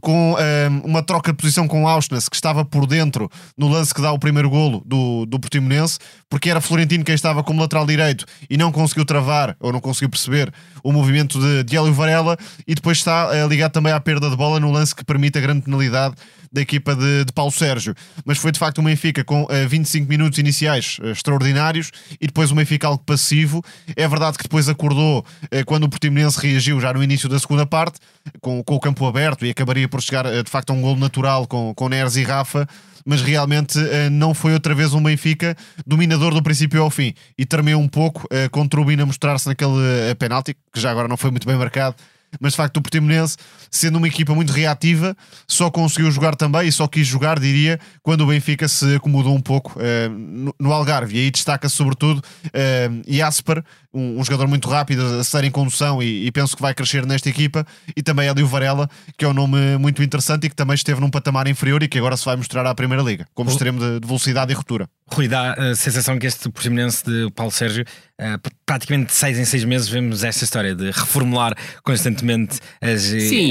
[0.00, 0.36] Com uh,
[0.84, 4.18] uma troca de posição com Auschwitz, que estava por dentro no lance que dá o
[4.18, 5.98] primeiro golo do, do Portimonense,
[6.30, 10.08] porque era Florentino quem estava como lateral direito e não conseguiu travar ou não conseguiu
[10.08, 14.28] perceber o movimento de, de Hélio Varela e depois está uh, ligado também à perda
[14.28, 16.14] de bola no lance que permite a grande penalidade
[16.52, 17.94] da equipa de, de Paulo Sérgio.
[18.24, 22.26] Mas foi de facto um Benfica com uh, eh, 25 minutos iniciais uh, extraordinários e
[22.26, 23.62] depois um Benfica algo passivo.
[23.96, 25.24] É verdade que depois acordou
[25.66, 27.98] quando o Portimonense reagiu já no início da segunda parte,
[28.40, 31.46] com, com o campo aberto e acabaria por chegar de facto a um golo natural
[31.46, 32.68] com, com Neres e Rafa
[33.04, 33.78] mas realmente
[34.10, 38.26] não foi outra vez um Benfica dominador do princípio ao fim e tremeu um pouco
[38.50, 41.96] com o Trubin a mostrar-se naquele penalti, que já agora não foi muito bem marcado,
[42.40, 43.36] mas de facto o Portimonense,
[43.70, 48.22] sendo uma equipa muito reativa, só conseguiu jogar também e só quis jogar, diria, quando
[48.22, 51.16] o Benfica se acomodou um pouco uh, no, no, Algarve.
[51.16, 53.62] E aí destaca sobretudo uh, Jasper,
[53.94, 57.06] um, um, jogador muito rápido, a ser em condução e, e, penso que vai crescer
[57.06, 60.74] nesta equipa, e também Hélio Varela, que é um nome muito interessante e que também
[60.74, 63.78] esteve num patamar inferior e que agora se vai mostrar à Primeira Liga, como extremo
[63.78, 64.88] de, de velocidade e ruptura.
[65.06, 67.84] Rui, dá a sensação que este Portimonense de Paulo Sérgio,
[68.20, 73.04] uh, praticamente de seis em seis meses, vemos esta história de reformular constantemente as,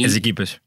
[0.06, 0.60] as equipas.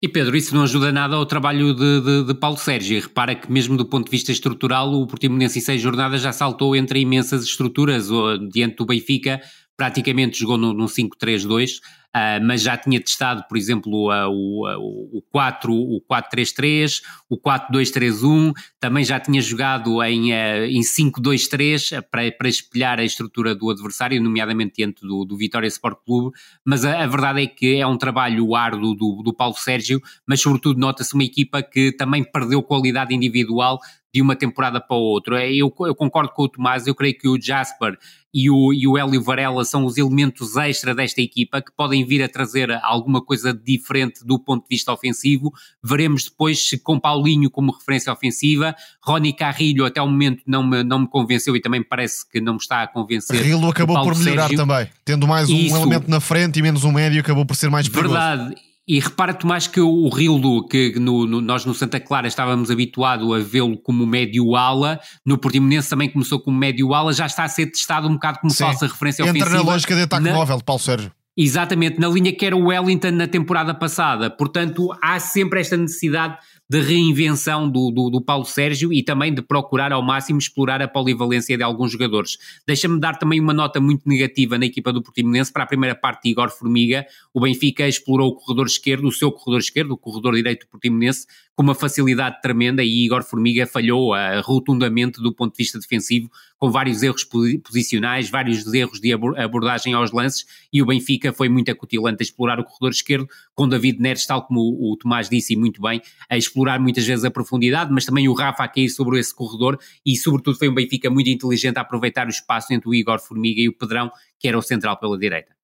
[0.00, 3.00] E Pedro, isso não ajuda nada ao trabalho de, de, de, Paulo Sérgio.
[3.00, 6.76] Repara que, mesmo do ponto de vista estrutural, o Portimonense em seis jornadas já saltou
[6.76, 8.08] entre imensas estruturas.
[8.52, 9.40] Diante do Benfica,
[9.78, 11.78] praticamente jogou no 5-3-2.
[12.08, 17.38] Uh, mas já tinha testado, por exemplo, uh, o, uh, o 4, o 4-3-3, o
[17.38, 24.22] 4-2-3-1, também já tinha jogado em, em 5-2-3 para, para espelhar a estrutura do adversário,
[24.22, 27.98] nomeadamente diante do, do Vitória Sport Clube, mas a, a, verdade é que é um
[27.98, 33.14] trabalho árduo do, do Paulo Sérgio, mas sobretudo nota-se uma equipa que também perdeu qualidade
[33.14, 33.78] individual
[34.12, 35.46] de uma temporada para outra.
[35.46, 37.98] Eu, eu, concordo com o Tomás, eu creio que o Jasper
[38.32, 42.22] e o, e o Hélio Varela são os elementos extra desta equipa que podem vir
[42.22, 45.52] a trazer alguma coisa diferente do ponto de vista ofensivo.
[45.82, 50.82] Veremos depois se com Paulinho como referência ofensiva, Rony Carrilho até o momento não me,
[50.82, 53.36] não me convenceu e também parece que não me está a convencer.
[53.36, 54.58] Carrilho acabou por melhorar Sérgio.
[54.58, 55.76] também, tendo mais um Isso.
[55.76, 58.14] elemento na frente e menos um médio, acabou por ser mais perigoso.
[58.14, 58.67] Verdade.
[58.88, 63.30] E repara, Tomás, que o Rildo, que no, no, nós no Santa Clara estávamos habituados
[63.30, 68.08] a vê-lo como médio-ala, no Portimonense também começou como médio-ala, já está a ser testado
[68.08, 68.64] um bocado como Sim.
[68.64, 69.56] falsa referência Entra ofensiva.
[69.56, 70.32] Entra na lógica de ataque na...
[70.32, 71.12] móvel de Paulo Sérgio.
[71.36, 74.30] Exatamente, na linha que era o Wellington na temporada passada.
[74.30, 76.38] Portanto, há sempre esta necessidade
[76.70, 80.88] de reinvenção do, do, do, Paulo Sérgio e também de procurar ao máximo explorar a
[80.88, 82.36] polivalência de alguns jogadores.
[82.66, 86.24] Deixa-me dar também uma nota muito negativa na equipa do Portimonense para a primeira parte
[86.24, 87.06] de Igor Formiga.
[87.32, 91.26] O Benfica explorou o corredor esquerdo, o seu corredor esquerdo, o corredor direito do Portimonense,
[91.58, 96.30] com uma facilidade tremenda e Igor Formiga falhou uh, rotundamente do ponto de vista defensivo,
[96.56, 97.24] com vários erros
[97.64, 102.60] posicionais, vários erros de abordagem aos lances e o Benfica foi muito acutilante a explorar
[102.60, 106.36] o corredor esquerdo, com David Neres, tal como o, o Tomás disse muito bem, a
[106.36, 110.16] explorar muitas vezes a profundidade, mas também o Rafa a cair sobre esse corredor e
[110.16, 113.68] sobretudo foi um Benfica muito inteligente a aproveitar o espaço entre o Igor Formiga e
[113.68, 115.57] o Pedrão, que era o central pela direita.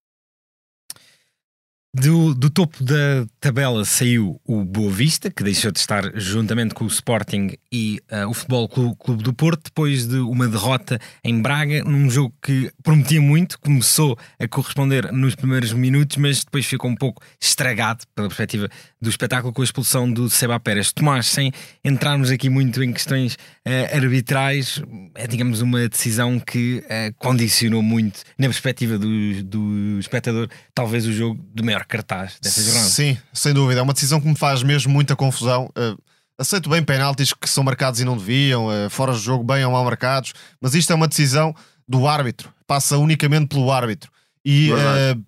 [1.96, 6.82] Do, do, topo da tabela saiu o Boa Vista, que deixou de estar juntamente com
[6.82, 11.40] o Sporting e uh, o Futebol Clube, Clube, do Porto, depois de uma derrota em
[11.40, 16.90] Braga, num jogo que prometia muito, começou a corresponder nos primeiros minutos, mas depois ficou
[16.90, 18.68] um pouco estragado pela perspectiva
[19.00, 20.92] do espetáculo com a expulsão do Seba Pérez.
[20.92, 21.52] Tomás, sem
[21.84, 24.82] entrarmos aqui muito em questões uh, arbitrais,
[25.14, 31.12] é digamos uma decisão que uh, condicionou muito, na perspectiva do, do espectador, talvez o
[31.12, 32.88] jogo do maior cartaz dessa jornada.
[32.88, 33.80] Sim, sem dúvida.
[33.80, 35.70] É uma decisão que me faz mesmo muita confusão.
[35.76, 35.98] Uh,
[36.38, 39.72] aceito bem penaltis que são marcados e não deviam, uh, fora de jogo bem ou
[39.72, 41.54] mal marcados, mas isto é uma decisão
[41.88, 42.52] do árbitro.
[42.66, 44.10] Passa unicamente pelo árbitro.
[44.44, 44.76] E uh,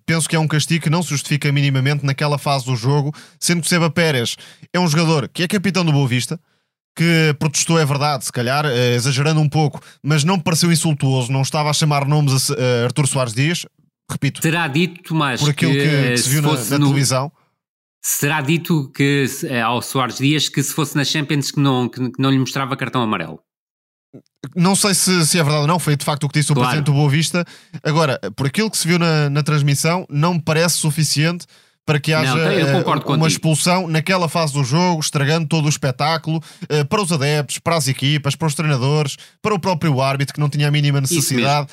[0.05, 3.61] penso que é um castigo que não se justifica minimamente naquela fase do jogo, sendo
[3.61, 4.37] que Seba Pérez
[4.71, 6.39] é um jogador que é capitão do Boa Vista,
[6.95, 11.41] que protestou, é verdade, se calhar, uh, exagerando um pouco, mas não pareceu insultuoso, não
[11.41, 13.65] estava a chamar nomes a uh, Artur Soares Dias,
[14.09, 14.41] repito.
[14.41, 16.87] Terá dito, Tomás, por aquilo que, que, se viu na, na no...
[16.87, 17.31] televisão.
[18.01, 19.25] Será dito que
[19.65, 23.01] ao Soares Dias que se fosse na Champions que não, que, não lhe mostrava cartão
[23.01, 23.41] amarelo?
[24.55, 26.55] Não sei se, se, é verdade ou não, foi de facto o que disse o
[26.55, 26.69] claro.
[26.69, 27.45] presidente do Boa Vista.
[27.83, 31.45] Agora, por aquilo que se viu na, na transmissão, não me parece suficiente
[31.85, 36.37] para que haja não, uh, uma expulsão naquela fase do jogo, estragando todo o espetáculo
[36.63, 40.39] uh, para os adeptos, para as equipas, para os treinadores, para o próprio árbitro que
[40.39, 41.69] não tinha a mínima necessidade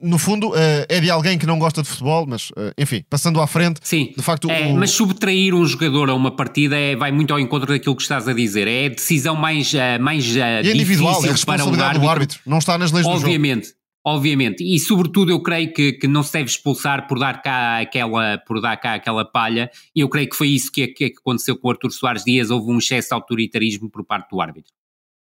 [0.00, 3.40] no fundo, uh, é de alguém que não gosta de futebol, mas uh, enfim, passando
[3.40, 4.48] à frente, Sim, de facto.
[4.50, 4.76] É, o...
[4.76, 8.28] Mas subtrair um jogador a uma partida é, vai muito ao encontro daquilo que estás
[8.28, 8.68] a dizer.
[8.68, 12.58] É a decisão mais, uh, mais uh, é individual, é a responsabilidade do árbitro, não
[12.58, 13.76] está nas leis obviamente, do jogo.
[14.04, 18.38] Obviamente, e sobretudo eu creio que, que não se deve expulsar por dar cá aquela,
[18.38, 21.68] por dar cá aquela palha, e eu creio que foi isso que, que aconteceu com
[21.68, 24.72] o Artur Soares Dias, houve um excesso de autoritarismo por parte do árbitro.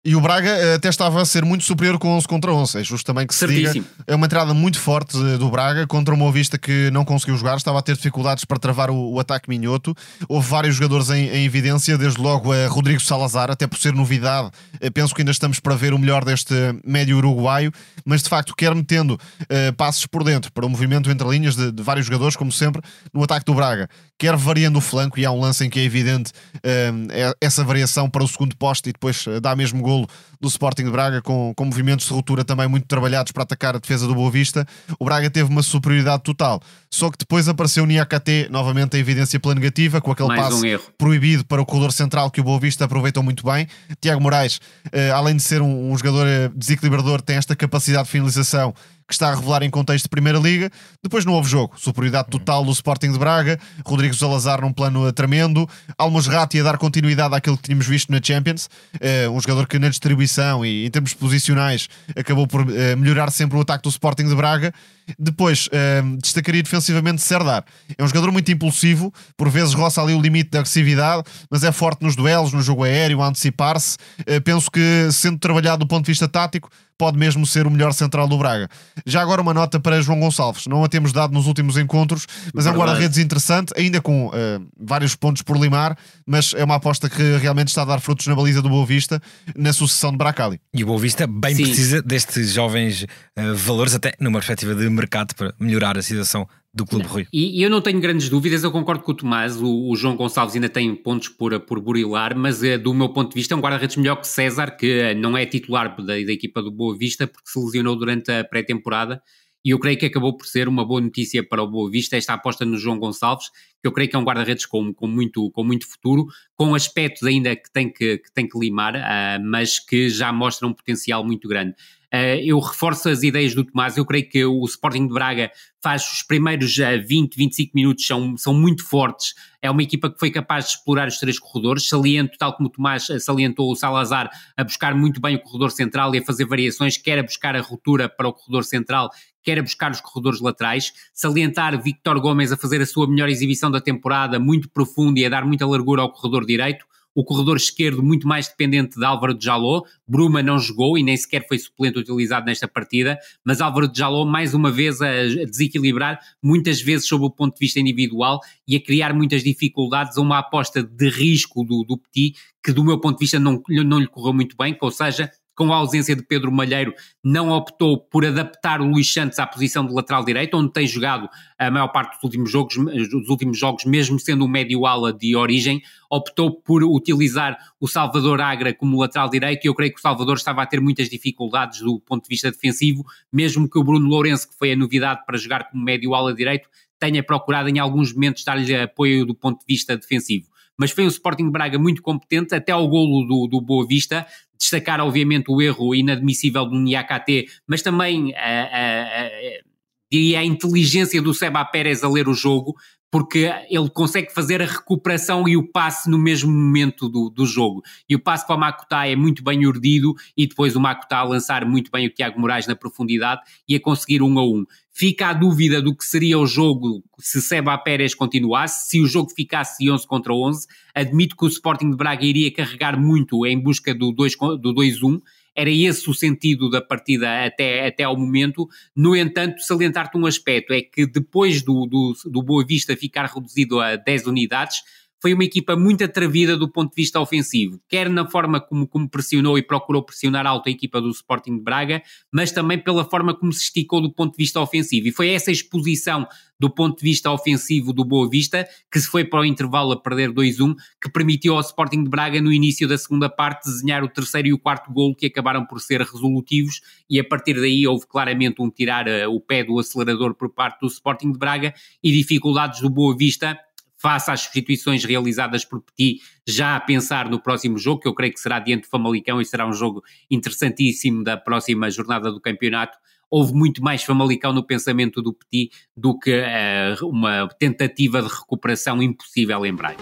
[0.05, 2.77] E o Braga eh, até estava a ser muito superior com 11 contra 11.
[2.77, 3.73] É justo também que se Certíssimo.
[3.73, 3.85] diga.
[4.05, 7.57] É uma entrada muito forte eh, do Braga contra uma Vista que não conseguiu jogar.
[7.57, 9.95] Estava a ter dificuldades para travar o, o ataque minhoto.
[10.29, 14.51] Houve vários jogadores em, em, evidência, desde logo a Rodrigo Salazar, até por ser novidade.
[14.79, 16.53] Eh, penso que ainda estamos para ver o melhor deste
[16.85, 17.71] médio uruguaio.
[18.05, 21.71] Mas de facto, quer metendo uh, passos por dentro para o movimento entre linhas de,
[21.71, 23.89] de, vários jogadores, como sempre, no ataque do Braga.
[24.17, 28.09] Quer variando o flanco, e há um lance em que é evidente uh, essa variação
[28.09, 30.07] para o segundo poste e depois uh, dá mesmo gol golo
[30.39, 33.79] do Sporting de Braga, com, com movimentos de ruptura também muito trabalhados para atacar a
[33.79, 34.67] defesa do Boa Vista.
[34.99, 36.61] O Braga teve uma superioridade total.
[36.91, 40.75] Só que depois apareceu o Niakate, novamente a evidência pela negativa, com aquele Mais passe
[40.75, 43.67] um proibido para o corredor central que o Boa Vista aproveitou muito bem.
[44.01, 44.59] Tiago Moraes,
[44.91, 48.73] eh, além de ser um, um jogador eh, desequilibrador, tem esta capacidade de finalização
[49.07, 50.71] que está a revelar em contexto de Primeira Liga.
[51.03, 51.75] Depois não houve jogo.
[51.77, 53.59] Superioridade total do Sporting de Braga.
[53.85, 55.69] Rodrigo Salazar num plano tremendo.
[55.97, 58.67] Almos Ratti a dar continuidade àquilo que tínhamos visto na Champions.
[58.95, 62.65] Uh, um jogador que na distribuição e em termos posicionais acabou por uh,
[62.97, 64.73] melhorar sempre o ataque do Sporting de Braga.
[65.19, 67.63] Depois, uh, destacaria defensivamente Serdar.
[67.95, 71.71] É um jogador muito impulsivo, por vezes roça ali o limite da agressividade, mas é
[71.71, 73.97] forte nos duelos, no jogo aéreo, a antecipar-se.
[74.43, 78.27] Penso que, sendo trabalhado do ponto de vista tático, pode mesmo ser o melhor central
[78.27, 78.69] do Braga.
[79.05, 80.67] Já agora uma nota para João Gonçalves.
[80.67, 84.31] Não a temos dado nos últimos encontros, mas é um guarda-redes interessante, ainda com uh,
[84.79, 88.35] vários pontos por limar, mas é uma aposta que realmente está a dar frutos na
[88.35, 89.21] baliza do Boa Vista
[89.55, 90.59] na sucessão de Bracali.
[90.73, 91.63] E o Boa Vista bem Sim.
[91.63, 96.85] precisa destes jovens uh, valores, até numa perspectiva de mercado, para melhorar a situação do
[96.85, 97.27] Clube Rui.
[97.31, 100.17] E, e, eu não tenho grandes dúvidas, eu concordo com o Tomás, o, o João
[100.17, 103.57] Gonçalves ainda tem pontos por, por burilar, mas é, do meu ponto de vista é
[103.57, 106.97] um guarda-redes melhor que César, que eh, não é titular da, da equipa do Boa
[106.97, 109.21] Vista, porque se lesionou durante a pré-temporada,
[109.65, 112.33] e eu creio que acabou por ser uma boa notícia para o Boa Vista esta
[112.33, 113.49] aposta no João Gonçalves,
[113.81, 117.23] que eu creio que é um guarda-redes com, com, muito, com muito futuro, com aspectos
[117.23, 121.25] ainda que tem que, que, tem que limar, uh, mas que já mostra um potencial
[121.25, 121.73] muito grande.
[122.15, 123.97] Uh, eu reforço as ideias do Tomás.
[123.97, 125.51] Eu creio que o Sporting de Braga
[125.83, 129.33] faz os primeiros uh, 20, 25 minutos são, são muito fortes.
[129.61, 131.89] É uma equipa que foi capaz de explorar os três corredores.
[131.89, 135.71] Saliento, tal como o Tomás uh, salientou o Salazar, a buscar muito bem o corredor
[135.71, 139.09] central e a fazer variações, quer a buscar a ruptura para o corredor central,
[139.43, 140.93] quer a buscar os corredores laterais.
[141.13, 145.29] Salientar Victor Gomes a fazer a sua melhor exibição da temporada, muito profunda e a
[145.29, 149.45] dar muita largura ao corredor direito o corredor esquerdo muito mais dependente de Álvaro de
[149.45, 149.83] Jaló.
[150.05, 154.25] Bruma não jogou e nem sequer foi suplente utilizado nesta partida, mas Álvaro de Jaló
[154.25, 155.11] mais uma vez a,
[155.45, 160.21] desequilibrar, muitas vezes sob o ponto de vista individual e a criar muitas dificuldades a
[160.21, 163.99] uma aposta de risco do, do Petit, que do meu ponto de vista não, não
[163.99, 168.25] lhe correu muito bem, ou seja, com a ausência de Pedro Malheiro, não optou por
[168.25, 172.15] adaptar o Luís Santos à posição de lateral direito, onde tem jogado a maior parte
[172.15, 177.57] dos últimos jogos, dos últimos jogos mesmo sendo um médio-ala de origem, optou por utilizar
[177.79, 180.81] o Salvador Agra como lateral direito e eu creio que o Salvador estava a ter
[180.81, 184.75] muitas dificuldades do ponto de vista defensivo, mesmo que o Bruno Lourenço, que foi a
[184.75, 189.59] novidade para jogar como médio-ala direito, tenha procurado em alguns momentos dar-lhe apoio do ponto
[189.59, 193.61] de vista defensivo mas foi um Sporting Braga muito competente, até ao golo do, do
[193.61, 194.25] Boa Vista,
[194.57, 201.33] destacar obviamente o erro inadmissível do Niakate, mas também a, a, a, a inteligência do
[201.33, 202.75] Seba Pérez a ler o jogo,
[203.11, 207.81] porque ele consegue fazer a recuperação e o passe no mesmo momento do, do jogo.
[208.09, 211.23] E o passe para o Makuta é muito bem urdido e depois o Makuta a
[211.23, 214.65] lançar muito bem o Tiago Moraes na profundidade e a conseguir um a um.
[214.91, 219.29] Fica a dúvida do que seria o jogo se Seba Pérez continuasse, se o jogo
[219.29, 220.67] ficasse 11 contra 11.
[220.93, 225.21] Admito que o Sporting de Braga iria carregar muito em busca do 2-1.
[225.55, 228.67] Era esse o sentido da partida até, até ao momento.
[228.95, 233.79] No entanto, salientar-te um aspecto, é que depois do, do, do Boa Vista ficar reduzido
[233.79, 234.83] a 10 unidades,
[235.21, 239.09] foi uma equipa muito atrevida do ponto de vista ofensivo, quer na forma como, como
[239.09, 242.01] pressionou e procurou pressionar alto a equipa do Sporting de Braga,
[242.31, 245.07] mas também pela forma como se esticou do ponto de vista ofensivo.
[245.07, 246.27] E foi essa exposição
[246.59, 250.01] do ponto de vista ofensivo do Boa Vista, que se foi para o intervalo a
[250.01, 254.09] perder 2-1, que permitiu ao Sporting de Braga, no início da segunda parte, desenhar o
[254.09, 258.07] terceiro e o quarto golo, que acabaram por ser resolutivos, e a partir daí houve
[258.07, 262.11] claramente um tirar uh, o pé do acelerador por parte do Sporting de Braga e
[262.11, 263.57] dificuldades do Boa Vista
[264.05, 268.31] face às substituições realizadas por Petit, já a pensar no próximo jogo, que eu creio
[268.31, 272.99] que será diante do Famalicão e será um jogo interessantíssimo da próxima jornada do campeonato.
[273.31, 279.01] Houve muito mais Famalicão no pensamento do Petit do que uh, uma tentativa de recuperação
[279.01, 279.97] impossível em Braga.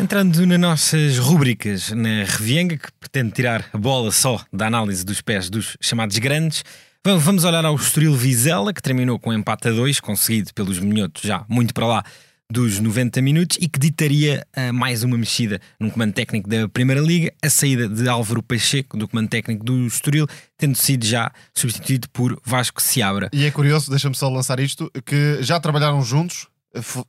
[0.00, 5.20] Entrando nas nossas rubricas, na Revienga, que pretende tirar a bola só da análise dos
[5.20, 6.64] pés dos chamados grandes,
[7.02, 11.22] Vamos olhar ao Estoril Vizela, que terminou com um empate a 2, conseguido pelos minhotos
[11.22, 12.04] já muito para lá
[12.50, 17.00] dos 90 minutos e que ditaria uh, mais uma mexida no comando técnico da Primeira
[17.00, 20.26] Liga, a saída de Álvaro Pacheco do comando técnico do Estoril,
[20.58, 23.30] tendo sido já substituído por Vasco Seabra.
[23.32, 26.48] E é curioso, deixa-me só lançar isto, que já trabalharam juntos,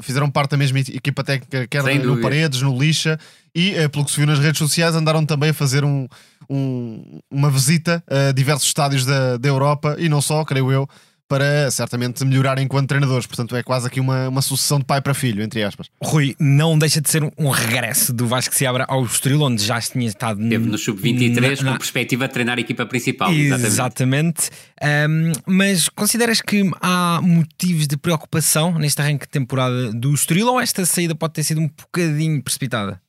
[0.02, 3.20] fizeram parte da mesma equipa técnica, quer no Paredes, no Lixa,
[3.54, 6.08] e uh, pelo que se viu nas redes sociais, andaram também a fazer um,
[6.50, 10.90] um, uma visita a diversos estádios da, da Europa e não só, creio eu,
[11.32, 13.26] para certamente melhorar enquanto treinadores.
[13.26, 15.88] Portanto, é quase aqui uma, uma sucessão de pai para filho, entre aspas.
[16.04, 19.80] Rui, não deixa de ser um regresso do Vasco se abra ao Estoril, onde já
[19.80, 20.42] tinha estado.
[20.50, 23.32] Teve no Sub-23 com perspectiva de treinar a equipa principal.
[23.32, 23.66] Exatamente.
[23.66, 24.50] exatamente.
[24.84, 30.60] Um, mas consideras que há motivos de preocupação neste arranque de temporada do Estoril ou
[30.60, 33.02] esta saída pode ter sido um bocadinho precipitada?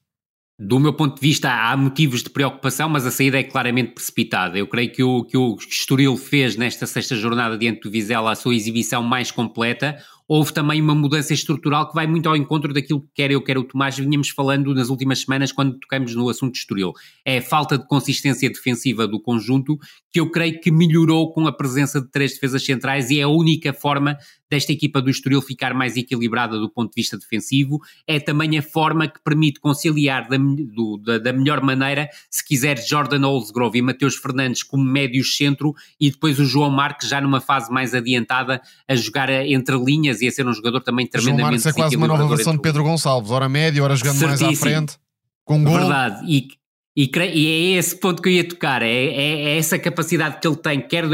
[0.64, 4.56] Do meu ponto de vista, há motivos de preocupação, mas a saída é claramente precipitada.
[4.56, 8.36] Eu creio que o que o Estoril fez nesta sexta jornada diante do Vizela a
[8.36, 9.98] sua exibição mais completa,
[10.28, 13.58] houve também uma mudança estrutural que vai muito ao encontro daquilo que quer eu, quer
[13.58, 16.92] o Tomás, vinhamos falando nas últimas semanas quando tocamos no assunto de Estoril.
[17.24, 19.76] É a falta de consistência defensiva do conjunto
[20.12, 23.28] que eu creio que melhorou com a presença de três defesas centrais e é a
[23.28, 24.18] única forma
[24.50, 27.80] desta equipa do Estoril ficar mais equilibrada do ponto de vista defensivo.
[28.06, 32.76] É também a forma que permite conciliar da, do, da, da melhor maneira, se quiser,
[32.86, 37.40] Jordan Olsgrove e Mateus Fernandes como médios centro e depois o João Marques já numa
[37.40, 41.50] fase mais adiantada a jogar entre linhas e a ser um jogador também tremendamente João
[41.52, 44.46] Marques é quase uma nova versão de Pedro Gonçalves, hora média, hora jogando Certíssimo.
[44.46, 44.98] mais à frente,
[45.42, 45.78] com gol.
[45.78, 46.48] Verdade, e,
[46.94, 50.46] e, e, é esse ponto que eu ia tocar, é, é, é essa capacidade que
[50.46, 51.08] ele tem, quer uh,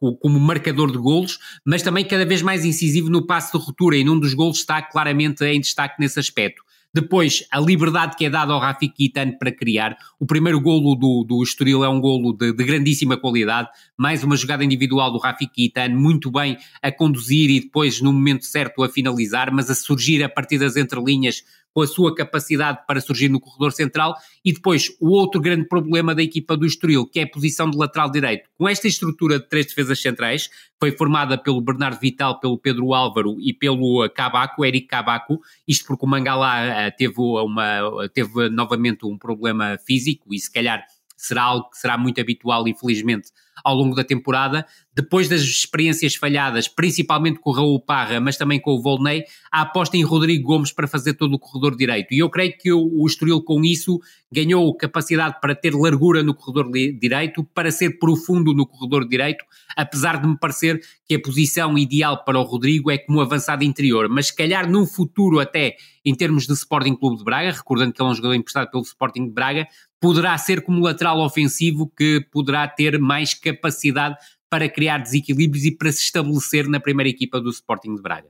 [0.00, 3.96] uh, como marcador de golos, mas também cada vez mais incisivo no passo de ruptura,
[3.96, 6.62] e num dos golos está claramente em destaque nesse aspecto.
[6.94, 9.96] Depois, a liberdade que é dada ao Rafik Kitano para criar.
[10.20, 13.70] O primeiro golo do, do Estoril é um golo de, de grandíssima qualidade.
[13.96, 18.44] Mais uma jogada individual do Rafik Kitano, muito bem a conduzir e depois, no momento
[18.44, 23.00] certo, a finalizar, mas a surgir a partir das entrelinhas com a sua capacidade para
[23.00, 27.20] surgir no corredor central, e depois o outro grande problema da equipa do Estoril, que
[27.20, 28.48] é a posição de lateral direito.
[28.56, 33.36] Com esta estrutura de três defesas centrais, foi formada pelo Bernardo Vital, pelo Pedro Álvaro
[33.40, 39.16] e pelo Cabaco, Eric Cabaco, isto porque o Mangalá eh, teve, uma, teve novamente um
[39.16, 40.84] problema físico e se calhar
[41.24, 43.30] será algo que será muito habitual, infelizmente,
[43.64, 44.66] ao longo da temporada.
[44.94, 49.62] Depois das experiências falhadas, principalmente com o Raul Parra, mas também com o Volney, a
[49.62, 52.12] aposta em Rodrigo Gomes para fazer todo o corredor direito.
[52.12, 56.70] E eu creio que o, Estoril, com isso, ganhou capacidade para ter largura no corredor
[56.72, 59.44] direito, para ser profundo no corredor direito,
[59.76, 64.08] apesar de me parecer que a posição ideal para o Rodrigo é como avançado interior.
[64.08, 68.02] Mas se calhar no futuro, até em termos de Sporting Clube de Braga, recordando que
[68.02, 69.68] ele é um jogador emprestado pelo Sporting de Braga,
[70.02, 74.16] poderá ser como lateral ofensivo que poderá ter mais capacidade
[74.50, 78.26] para criar desequilíbrios e para se estabelecer na primeira equipa do Sporting de Braga.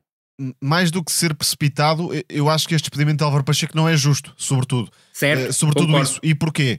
[0.60, 3.96] Mais do que ser precipitado, eu acho que este despedimento de Álvaro Pacheco não é
[3.96, 4.90] justo, sobretudo.
[5.14, 5.48] Certo.
[5.48, 6.10] Uh, sobretudo concordo.
[6.10, 6.20] isso.
[6.22, 6.78] E porquê?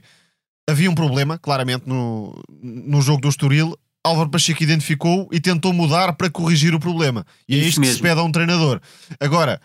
[0.70, 3.76] Havia um problema, claramente, no, no jogo do Estoril.
[4.04, 7.26] Álvaro Pacheco identificou e tentou mudar para corrigir o problema.
[7.48, 7.92] E é isso isto mesmo.
[7.94, 8.80] que se pede a um treinador.
[9.18, 9.60] Agora,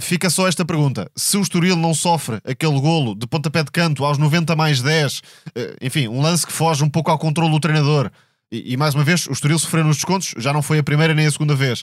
[0.00, 4.04] fica só esta pergunta: se o Estoril não sofre aquele golo de pontapé de canto
[4.04, 5.22] aos 90 mais 10,
[5.54, 8.10] eh, enfim, um lance que foge um pouco ao controle do treinador,
[8.50, 11.14] e, e mais uma vez, o Estoril sofreu nos descontos, já não foi a primeira
[11.14, 11.82] nem a segunda vez.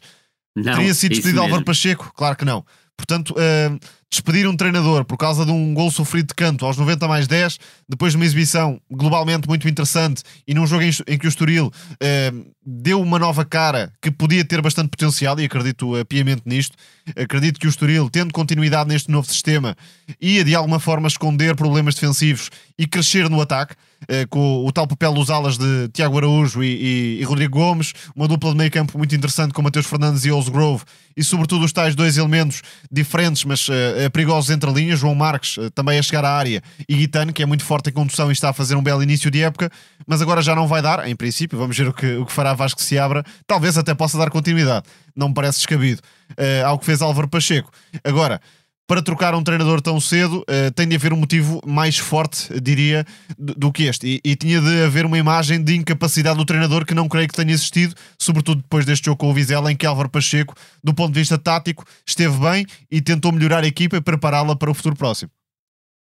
[0.56, 2.12] Não, Teria sido despedido Álvaro Pacheco?
[2.16, 2.66] Claro que não.
[2.96, 3.80] Portanto, uh,
[4.12, 7.60] despedir um treinador por causa de um gol sofrido de canto aos 90 mais 10,
[7.88, 12.32] depois de uma exibição globalmente muito interessante e num jogo em, que o Estoril eh,
[12.66, 16.76] deu uma nova cara que podia ter bastante potencial, e acredito uh, piamente nisto,
[17.16, 19.76] acredito que o Estoril, tendo continuidade neste novo sistema,
[20.20, 23.76] ia de alguma forma esconder problemas defensivos e crescer no ataque.
[24.08, 27.93] Eh, com o tal papel dos alas de Tiago Araújo e, e, e, Rodrigo Gomes,
[28.16, 30.84] uma dupla de meio campo muito interessante com Mateus Fernandes e Osgrove,
[31.18, 35.70] e sobretudo os tais dois elementos diferentes, mas uh, perigosos entre linhas, João Marques uh,
[35.72, 38.50] também a chegar à área, e Guitano, que é muito forte em condução e está
[38.50, 39.72] a fazer um belo início de época,
[40.06, 42.54] mas agora já não vai dar, em princípio, vamos ver o que, o que fará
[42.54, 44.86] Vasco se abra, talvez até possa dar continuidade,
[45.16, 47.72] não me parece descabido, uh, ao que fez Álvaro Pacheco.
[48.04, 48.41] Agora,
[48.88, 53.06] para trocar um treinador tão cedo uh, tem de haver um motivo mais forte, diria,
[53.38, 54.22] do, do que este.
[54.24, 57.34] E, e, tinha de haver uma imagem de incapacidade do treinador que não creio que
[57.34, 61.14] tenha existido, sobretudo depois deste jogo com o Vizela, em que Álvaro Pacheco, do ponto
[61.14, 64.96] de vista tático, esteve bem e tentou melhorar a equipa e prepará-la para o futuro
[64.96, 65.32] próximo.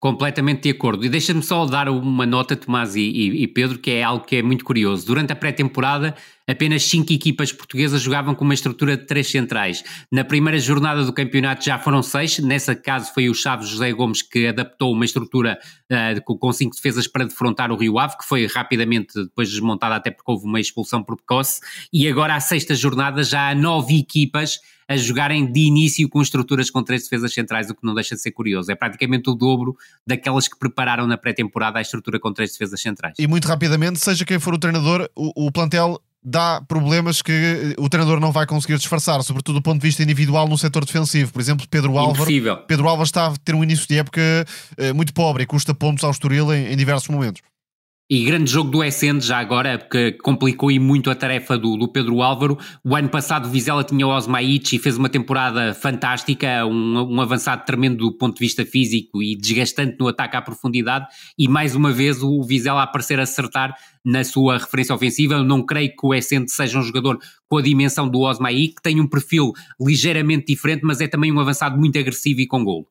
[0.03, 1.05] Completamente de acordo.
[1.05, 4.35] E deixa-me só dar uma nota, Tomás e, e, e, Pedro, que é algo que
[4.35, 5.05] é muito curioso.
[5.05, 6.13] Durante a pré-temporada,
[6.47, 9.83] apenas cinco equipas portuguesas jogavam com uma estrutura de três centrais.
[10.11, 12.39] Na primeira jornada do campeonato já foram seis.
[12.39, 15.57] Nessa caso foi o Chaves José Gomes que adaptou uma estrutura
[15.91, 20.11] uh, com cinco defesas para defrontar o Rio Ave, que foi rapidamente depois desmontada, até
[20.11, 21.61] porque houve uma expulsão por precoce.
[21.91, 26.69] E agora, à sexta jornada, já há nove equipas a jogarem de início com estruturas
[26.69, 28.71] com três defesas centrais, o que não deixa de ser curioso.
[28.71, 29.75] É praticamente o dobro
[30.05, 33.15] daquelas que prepararam na pré-temporada a estrutura com três defesas centrais.
[33.17, 37.89] E muito rapidamente, seja quem for o treinador, o, o plantel dá problemas que o
[37.89, 41.31] treinador não vai conseguir disfarçar, sobretudo do ponto de vista individual no setor defensivo.
[41.31, 42.25] Por exemplo, Pedro Álvaro.
[42.67, 44.21] Pedro Álvaro está a ter um início de época
[44.77, 47.41] eh, muito pobre e custa pontos ao Estoril em, em diversos momentos.
[48.13, 51.87] E grande jogo do Essende já agora, porque complicou e muito a tarefa do, do
[51.87, 52.59] Pedro Álvaro.
[52.83, 57.19] O ano passado o Vizela tinha o Osmaic e fez uma temporada fantástica, um, um,
[57.19, 61.07] avançado tremendo do ponto de vista físico e desgastante no ataque à profundidade.
[61.35, 63.73] E mais uma vez o Vizela a aparecer acertar
[64.05, 65.33] na sua referência ofensiva.
[65.33, 67.17] Eu não creio que o Essende seja um jogador
[67.49, 71.39] com a dimensão do Osmaic, que tem um perfil ligeiramente diferente, mas é também um
[71.39, 72.85] avançado muito agressivo e com golo.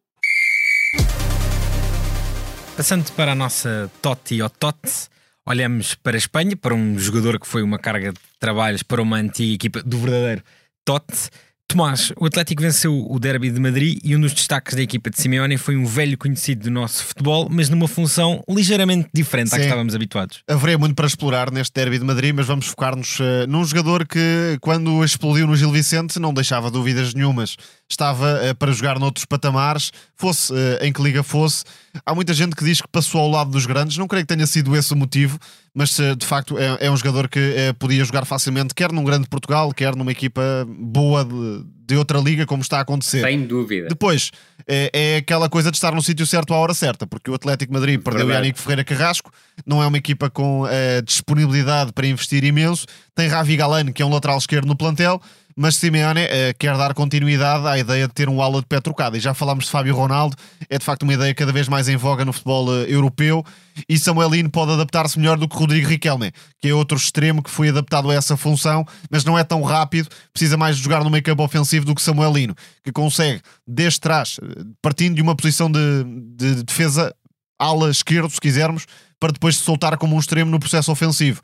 [2.77, 5.12] Passando para a nossa Totti ou Totti,
[5.47, 9.17] olhamos para a Espanha, para um jogador que foi uma carga de trabalhos para uma
[9.17, 10.43] antiga equipa do verdadeiro
[10.85, 11.31] Totti.
[11.73, 15.19] Tomás, o Atlético venceu o Derby de Madrid e um dos destaques da equipa de
[15.19, 19.57] Simeone foi um velho conhecido do nosso futebol, mas numa função ligeiramente diferente Sim.
[19.57, 20.43] à que estávamos habituados.
[20.47, 24.59] Haveria muito para explorar neste Derby de Madrid, mas vamos focar-nos uh, num jogador que,
[24.61, 27.57] quando explodiu no Gil Vicente, não deixava dúvidas nenhumas.
[27.93, 31.65] Estava uh, para jogar noutros patamares, fosse uh, em que liga fosse.
[32.07, 34.47] Há muita gente que diz que passou ao lado dos grandes, não creio que tenha
[34.47, 35.39] sido esse o motivo,
[35.75, 37.39] mas de facto é, é um jogador que
[37.79, 42.47] podia jogar facilmente, quer num grande Portugal, quer numa equipa boa de, de outra liga,
[42.47, 43.21] como está a acontecer.
[43.21, 43.89] Sem dúvida.
[43.89, 44.31] Depois,
[44.67, 47.73] é, é aquela coisa de estar no sítio certo à hora certa, porque o Atlético
[47.73, 49.31] Madrid perdeu o Yannick Ferreira Carrasco,
[49.67, 54.07] não é uma equipa com é, disponibilidade para investir imenso, tem Ravi Galano, que é
[54.07, 55.21] um lateral esquerdo no plantel,
[55.57, 56.29] mas Simeone uh,
[56.59, 59.17] quer dar continuidade à ideia de ter um ala de pé trocado.
[59.17, 60.37] E já falámos de Fábio Ronaldo,
[60.69, 63.45] é de facto uma ideia cada vez mais em voga no futebol uh, europeu.
[63.89, 67.69] E Samuelino pode adaptar-se melhor do que Rodrigo Riquelme, que é outro extremo que foi
[67.69, 71.23] adaptado a essa função, mas não é tão rápido, precisa mais de jogar no meio
[71.23, 76.05] campo ofensivo do que Samuelino, que consegue, desde trás, eh, partindo de uma posição de,
[76.37, 77.15] de defesa
[77.59, 78.87] ala esquerdo, se quisermos,
[79.19, 81.41] para depois se soltar como um extremo no processo ofensivo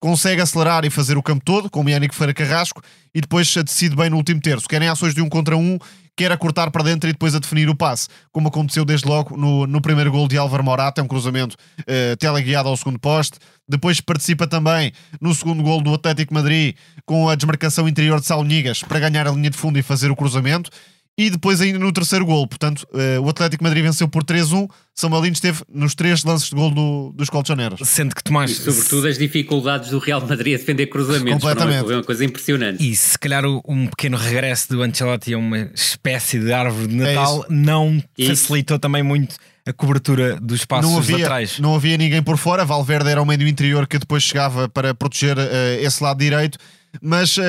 [0.00, 2.82] consegue acelerar e fazer o campo todo, como Yannick Feira Carrasco,
[3.14, 4.66] e depois decide bem no último terço.
[4.66, 5.78] Querem ações de um contra um,
[6.16, 9.36] quer a cortar para dentro e depois a definir o passe, como aconteceu desde logo
[9.36, 13.38] no, no primeiro gol de Álvaro Morata, é um cruzamento uh, teleguiado ao segundo poste.
[13.68, 16.74] Depois participa também no segundo gol do Atlético Madrid
[17.04, 20.16] com a desmarcação interior de Salonigas para ganhar a linha de fundo e fazer o
[20.16, 20.70] cruzamento
[21.20, 22.46] e depois ainda no terceiro gol.
[22.46, 24.66] Portanto, uh, o Atlético Madrid venceu por 3-1.
[24.94, 27.86] São Malino esteve nos três lances de gol do, dos colchoneiros.
[27.86, 28.50] Sendo que Tomás...
[28.50, 31.42] E sobretudo as dificuldades do Real Madrid a defender cruzamentos.
[31.42, 31.84] Completamente.
[31.84, 32.82] Foi uma coisa impressionante.
[32.82, 37.14] E se calhar um pequeno regresso do Ancelotti a uma espécie de árvore de é
[37.14, 38.30] Natal é não isso.
[38.30, 41.58] facilitou também muito a cobertura dos espaços não havia, laterais.
[41.58, 42.64] Não havia ninguém por fora.
[42.64, 45.42] Valverde era o meio interior que depois chegava para proteger uh,
[45.82, 46.58] esse lado direito
[47.00, 47.42] mas uh,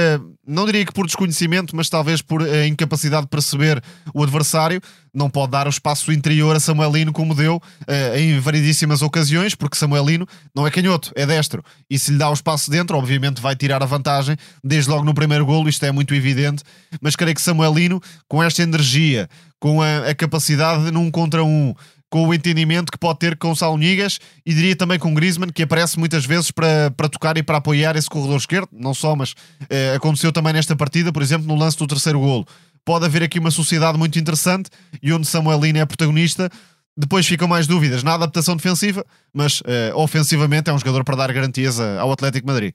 [0.46, 3.82] não diria que por desconhecimento, mas talvez por uh, incapacidade de perceber
[4.14, 4.82] o adversário,
[5.14, 9.78] não pode dar o espaço interior a Samuelino como deu uh, em variedíssimas ocasiões, porque
[9.78, 13.56] Samuelino não é canhoto, é destro, e se lhe dá o espaço dentro, obviamente vai
[13.56, 16.64] tirar a vantagem, desde logo no primeiro golo, isto é muito evidente,
[17.02, 19.30] mas creio que Samuelino, com esta energia,
[19.60, 21.74] com a, a capacidade de num contra um,
[22.12, 25.50] com o entendimento que pode ter com o Salonigas e diria também com o Griezmann,
[25.50, 29.16] que aparece muitas vezes para, para tocar e para apoiar esse corredor esquerdo, não só,
[29.16, 29.34] mas
[29.70, 32.46] eh, aconteceu também nesta partida, por exemplo, no lance do terceiro golo.
[32.84, 34.70] pode haver aqui uma sociedade muito interessante
[35.02, 36.50] e onde Samuelino é protagonista.
[36.98, 41.32] Depois ficam mais dúvidas na adaptação defensiva, mas uh, ofensivamente é um jogador para dar
[41.32, 42.74] garantias ao Atlético Madrid.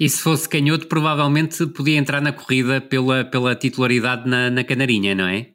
[0.00, 5.14] E se fosse canhoto, provavelmente podia entrar na corrida pela, pela titularidade na, na Canarinha,
[5.14, 5.48] não é?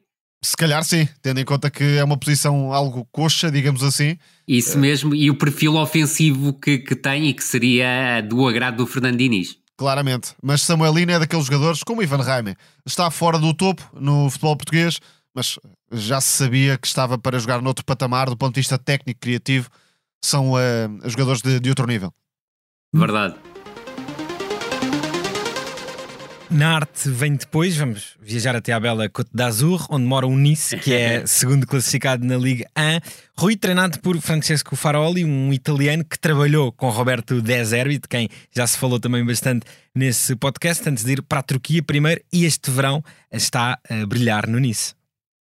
[0.44, 4.18] Se calhar sim, tendo em conta que é uma posição algo coxa, digamos assim.
[4.46, 8.86] Isso mesmo, e o perfil ofensivo que, que tem e que seria do agrado do
[8.86, 9.56] Fernando Diniz.
[9.76, 12.56] Claramente, mas Samuelino é daqueles jogadores como Ivan Raime.
[12.84, 14.98] Está fora do topo no futebol português,
[15.34, 15.58] mas
[15.92, 19.70] já se sabia que estava para jogar noutro patamar do ponto de vista técnico criativo.
[20.24, 22.12] São uh, jogadores de, de outro nível.
[22.92, 23.36] Verdade.
[26.52, 30.76] Na arte vem depois, vamos viajar até à bela Côte d'Azur, onde mora o Nice,
[30.76, 33.40] que é segundo classificado na Liga 1.
[33.40, 38.28] Rui, treinado por Francesco Faroli, um italiano que trabalhou com Roberto De Zerbi, de quem
[38.54, 42.44] já se falou também bastante nesse podcast, antes de ir para a Turquia primeiro, e
[42.44, 44.94] este verão está a brilhar no Nice.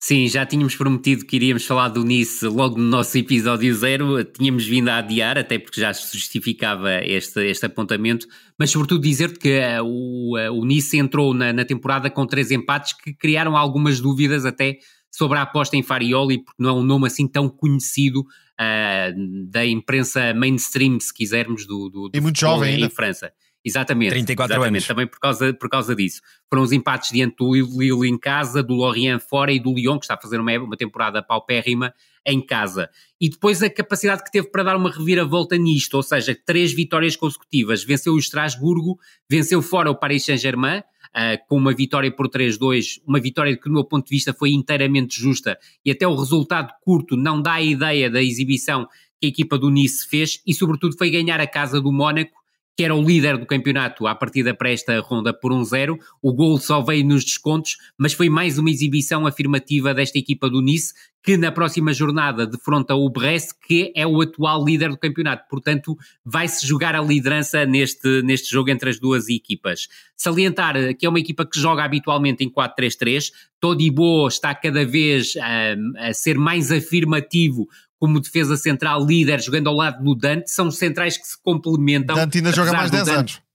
[0.07, 4.65] Sim, já tínhamos prometido que iríamos falar do Nice logo no nosso episódio zero, tínhamos
[4.65, 8.25] vindo a adiar, até porque já se justificava este, este apontamento,
[8.57, 12.53] mas sobretudo dizer-te que uh, o, uh, o Nice entrou na, na, temporada com três
[12.53, 14.79] empates que criaram algumas dúvidas até
[15.11, 19.67] sobre a aposta em Farioli, porque não é um nome assim tão conhecido uh, da
[19.67, 22.91] imprensa mainstream, se quisermos, do, do, do e muito jovem em, ainda.
[22.91, 23.33] França.
[23.67, 24.11] Exatamente.
[24.11, 24.87] 34 exatamente, anos.
[24.87, 26.23] Também por causa, por causa disso.
[26.49, 30.05] Foram os empates diante do Lille em casa, do Lorient fora e do Lyon, que
[30.05, 31.93] está a fazer uma, uma temporada paupérrima
[32.25, 32.89] em casa.
[33.21, 37.17] E depois a capacidade que teve para dar uma reviravolta nisto, ou seja, três vitórias
[37.17, 37.83] consecutivas.
[37.83, 40.83] Venceu o Estrasburgo, venceu fora o Paris Saint-Germain,
[41.15, 44.51] Uh, com uma vitória por 3-2, uma vitória que, do meu ponto de vista, foi
[44.51, 48.87] inteiramente justa e até o resultado curto não dá a ideia da exibição
[49.19, 52.37] que a equipa do Nice fez e, sobretudo, foi ganhar a casa do Mónaco
[52.77, 55.97] que era o líder do campeonato à partida para esta ronda por 1-0.
[56.23, 60.61] o gol só veio nos descontos, mas foi mais uma exibição afirmativa desta equipa do
[60.61, 60.93] Nice,
[61.27, 65.45] que na próxima jornada defronta o Brest, que é o atual líder do campeonato.
[65.51, 69.89] Portanto, vai-se jogar a liderança neste, neste jogo entre as duas equipas.
[70.17, 73.33] Salientar que é uma equipa que joga habitualmente em 4-3-3.
[73.59, 77.67] Todibo está cada vez um, a ser mais afirmativo
[77.99, 82.17] como defesa central líder, jogando ao lado do Dante, são centrais que se complementam.
[82.17, 83.19] Dante ainda joga mais 10 Dante...
[83.19, 83.47] anos.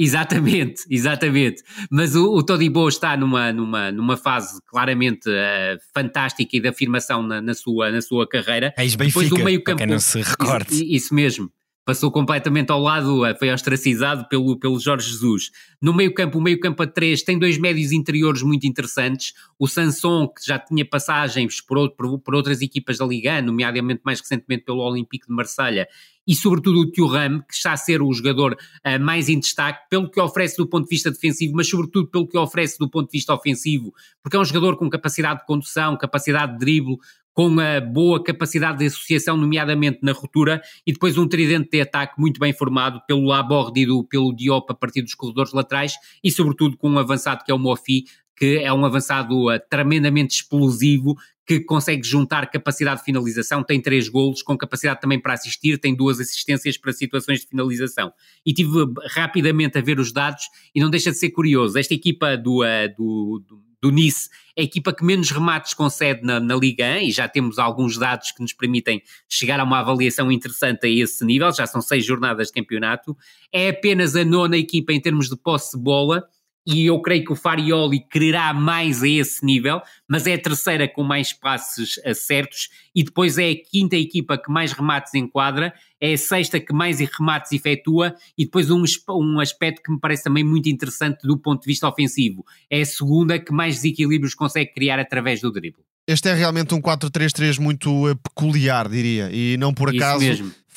[0.00, 1.62] Exatamente, exatamente.
[1.90, 7.22] Mas o, o Todibo está numa, numa, numa fase claramente uh, fantástica e de afirmação
[7.22, 8.72] na, na, sua, na sua carreira.
[8.76, 9.78] É Depois do meio campo.
[9.78, 10.72] Para quem não se recorde.
[10.72, 11.50] Isso, isso mesmo
[11.88, 15.50] passou completamente ao lado, eh, foi ostracizado pelo, pelo Jorge Jesus.
[15.80, 19.32] No meio campo, o meio campo a 3 tem dois médios interiores muito interessantes.
[19.58, 24.20] O Sanson, que já tinha passagens por, por, por outras equipas da Liga, nomeadamente mais
[24.20, 25.88] recentemente pelo Olympique de Marselha,
[26.26, 30.10] e sobretudo o Thuram, que está a ser o jogador uh, mais em destaque, pelo
[30.10, 33.16] que oferece do ponto de vista defensivo, mas sobretudo pelo que oferece do ponto de
[33.16, 36.98] vista ofensivo, porque é um jogador com capacidade de condução, capacidade de drible,
[37.38, 42.20] com a boa capacidade de associação, nomeadamente na ruptura, e depois um tridente de ataque
[42.20, 46.76] muito bem formado pelo Laborde e pelo Diop a partir dos corredores laterais, e sobretudo
[46.76, 51.14] com um avançado que é o Mofi, que é um avançado uh, tremendamente explosivo,
[51.46, 55.94] que consegue juntar capacidade de finalização, tem três golos, com capacidade também para assistir, tem
[55.94, 58.12] duas assistências para situações de finalização.
[58.44, 58.84] E tive
[59.14, 60.42] rapidamente a ver os dados
[60.74, 61.78] e não deixa de ser curioso.
[61.78, 66.40] Esta equipa do, uh, do, do do Nice, a equipa que menos remates concede na,
[66.40, 70.32] na Liga 1 e já temos alguns dados que nos permitem chegar a uma avaliação
[70.32, 73.16] interessante a esse nível, já são seis jornadas de campeonato.
[73.52, 76.26] É apenas a nona equipa em termos de posse de bola
[76.70, 80.86] e eu creio que o Farioli quererá mais a esse nível, mas é a terceira
[80.86, 86.12] com mais passes certos e depois é a quinta equipa que mais remates enquadra, é
[86.12, 90.44] a sexta que mais remates efetua e depois um, um aspecto que me parece também
[90.44, 94.98] muito interessante do ponto de vista ofensivo, é a segunda que mais desequilíbrios consegue criar
[94.98, 95.88] através do drible.
[96.08, 100.24] Este é realmente um 4-3-3 muito eh, peculiar, diria, e não por acaso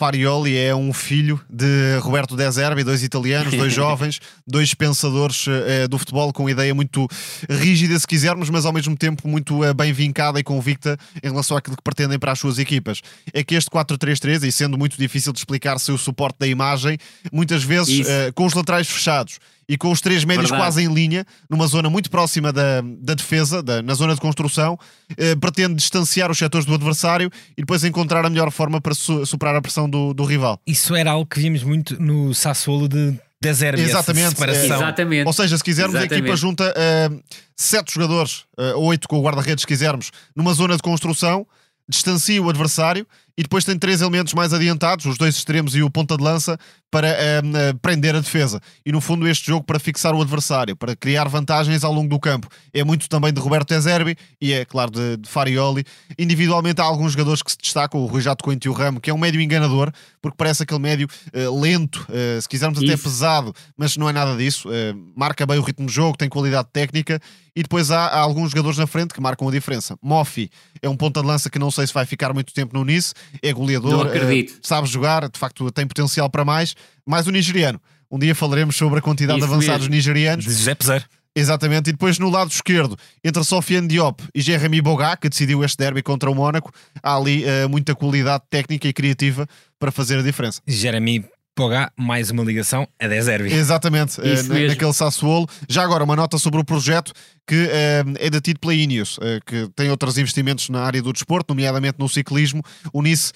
[0.02, 5.88] Farioli é um filho de Roberto De Zerbi, dois italianos, dois jovens, dois pensadores uh,
[5.88, 7.08] do futebol com ideia muito
[7.48, 11.56] rígida, se quisermos, mas ao mesmo tempo muito uh, bem vincada e convicta em relação
[11.56, 13.00] àquilo que pretendem para as suas equipas.
[13.32, 16.98] É que este 4-3-3, e sendo muito difícil de explicar se o suporte da imagem,
[17.32, 19.38] muitas vezes uh, com os laterais fechados
[19.72, 20.70] e com os três médios Verdade.
[20.70, 24.78] quase em linha, numa zona muito próxima da, da defesa, da, na zona de construção,
[25.16, 29.26] eh, pretende distanciar os setores do adversário e depois encontrar a melhor forma para su
[29.26, 30.60] superar a pressão do, do rival.
[30.68, 34.32] Isso era algo que vimos muito no Sassuolo de Deserbe, Exatamente.
[34.32, 34.76] separação.
[34.76, 35.26] Exatamente.
[35.26, 36.16] Ou seja, se quisermos, Exatamente.
[36.16, 37.24] a equipa junta uh,
[37.56, 41.48] sete jogadores, uh, oito com o guarda-redes, se quisermos, numa zona de construção,
[41.88, 43.08] distancia o adversário
[43.38, 46.60] e depois tem três elementos mais adiantados, os dois extremos e o ponta de lança,
[46.92, 48.60] para uh, prender a defesa.
[48.86, 52.20] E no fundo, este jogo para fixar o adversário, para criar vantagens ao longo do
[52.20, 52.50] campo.
[52.74, 55.86] É muito também de Roberto Ezerbi e é, claro, de, de Farioli.
[56.20, 59.10] Individualmente há alguns jogadores que se destacam, o Rui Jato Coentro e o Ramo, que
[59.10, 63.04] é um médio enganador, porque parece aquele médio uh, lento, uh, se quisermos até Isso.
[63.04, 64.68] pesado, mas não é nada disso.
[65.16, 67.22] marca bem o ritmo do jogo, tem qualidade técnica
[67.56, 69.98] e depois há, há, alguns jogadores na frente que marcam a diferença.
[70.02, 70.50] Moffi
[70.82, 73.14] é um ponta de lança que não sei se vai ficar muito tempo no Nice,
[73.42, 76.76] é goleador, uh, sabe jogar, de facto tem potencial para mais.
[77.06, 77.82] Mais o nigeriano.
[78.10, 80.46] Um dia falaremos sobre a quantidade de avançados nigerianos.
[80.46, 81.06] José Peseiro.
[81.34, 85.78] Exatamente, e depois no lado esquerdo, entre Sofiane Diop e Jeremy Boga, que decidiu este
[85.78, 89.48] derby contra o Mónaco, há ali uh, muita qualidade técnica e criativa
[89.80, 90.62] para fazer a diferença.
[90.68, 91.24] Jeremy
[91.54, 93.54] Pogá, mais uma ligação a Deservi.
[93.54, 95.50] Exatamente, uh, naquele Sassuolo.
[95.68, 97.12] Já agora, uma nota sobre o projeto
[97.46, 101.54] que uh, é detido pela Ineos, uh, que tem outros investimentos na área do desporto,
[101.54, 102.64] nomeadamente no ciclismo.
[102.94, 103.34] O Nice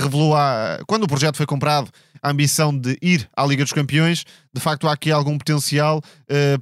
[0.00, 1.90] revelou, há, quando o projeto foi comprado,
[2.22, 4.24] a ambição de ir à Liga dos Campeões.
[4.54, 6.00] De facto, há aqui algum potencial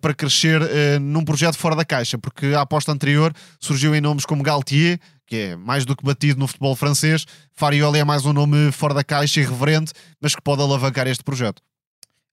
[0.01, 0.61] para crescer
[1.01, 5.37] num projeto fora da caixa, porque a aposta anterior surgiu em nomes como Galtier, que
[5.37, 7.27] é mais do que batido no futebol francês.
[7.53, 11.63] Farioli é mais um nome fora da caixa, irreverente, mas que pode alavancar este projeto.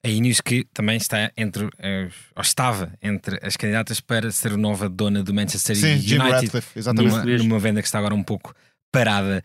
[0.04, 4.58] A Ineos que também está entre, eh, ou estava entre as candidatas para ser a
[4.58, 6.08] nova dona do Manchester Sim, United.
[6.08, 7.16] Jim Ratcliffe, exatamente.
[7.16, 8.54] Numa, numa venda que está agora um pouco
[8.92, 9.44] parada.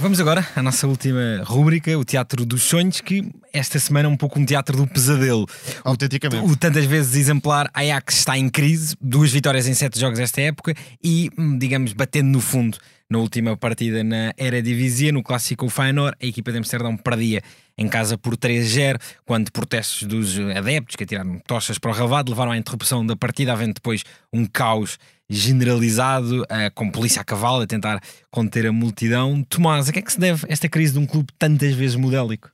[0.00, 4.16] Vamos agora à nossa última rúbrica, o Teatro dos Sonhos, que esta semana é um
[4.16, 5.46] pouco um teatro do pesadelo.
[5.84, 6.42] Autenticamente.
[6.42, 10.40] O, o tantas vezes exemplar Ajax está em crise, duas vitórias em sete jogos esta
[10.40, 10.74] época
[11.04, 12.78] e, hum, digamos, batendo no fundo
[13.10, 17.42] na última partida na Eredivisie, no clássico Feyenoord, a equipa de Amsterdão perdia
[17.76, 22.52] em casa por 3-0, quando protestos dos adeptos que atiraram tochas para o relvado levaram
[22.52, 24.96] à interrupção da partida, havendo depois um caos
[25.28, 28.00] generalizado, uh, com polícia a cavalo a tentar
[28.30, 29.44] conter a multidão.
[29.48, 32.50] Tomás, a que é que se deve esta crise de um clube tantas vezes modélico?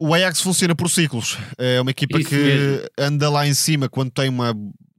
[0.00, 1.38] O Ajax funciona por ciclos.
[1.58, 2.86] É uma equipa Isso que mesmo.
[2.98, 4.52] anda lá em cima quando tem uma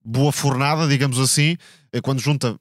[0.03, 1.57] boa fornada, digamos assim,
[1.91, 2.57] é quando junta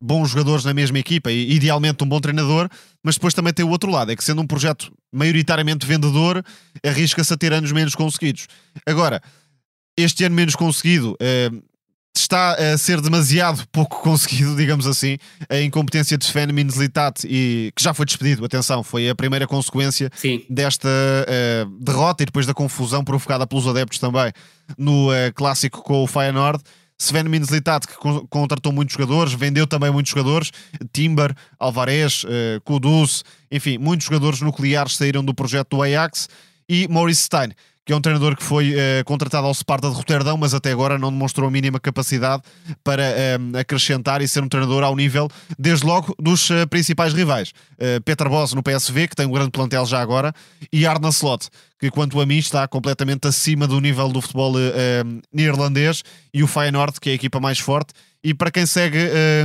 [0.00, 2.68] bons jogadores na mesma equipa e idealmente um bom treinador,
[3.02, 6.42] mas depois também tem o outro lado, é que sendo um projeto maioritariamente vendedor,
[6.84, 8.46] arrisca-se a ter anos menos conseguidos.
[8.86, 9.20] Agora,
[9.96, 11.50] este ano menos conseguido eh,
[12.16, 15.16] está a ser demasiado pouco conseguido, digamos assim,
[15.48, 20.10] a incompetência de Sven Minslitat e que já foi despedido, atenção, foi a primeira consequência
[20.14, 20.44] Sim.
[20.48, 24.32] desta uh, derrota e depois da confusão provocada pelos adeptos também
[24.76, 26.62] no uh, clássico com o Feyenoord.
[27.00, 27.94] Sven Minslitat, que
[28.28, 30.52] contratou muitos jogadores, vendeu também muitos jogadores,
[30.92, 36.28] Timber, Alvarez, uh, Kudus, enfim, muitos jogadores nucleares saíram do projeto do Ajax
[36.68, 37.52] e Maurice Stein,
[37.90, 40.96] que é um treinador que foi uh, contratado ao Sparta de Roterdão, mas até agora
[40.96, 42.40] não demonstrou a mínima capacidade
[42.84, 45.28] para uh, acrescentar e ser um treinador ao nível,
[45.58, 47.52] desde logo, dos uh, principais rivais.
[48.04, 50.32] Peter Boss no PSV, que tem um grande plantel já agora,
[50.72, 51.48] e Arna Slot,
[51.80, 54.52] que quanto a mim está completamente acima do nível do futebol
[55.32, 57.92] neerlandês, e o Feyenoord, que é a equipa mais forte.
[58.22, 58.98] E para quem segue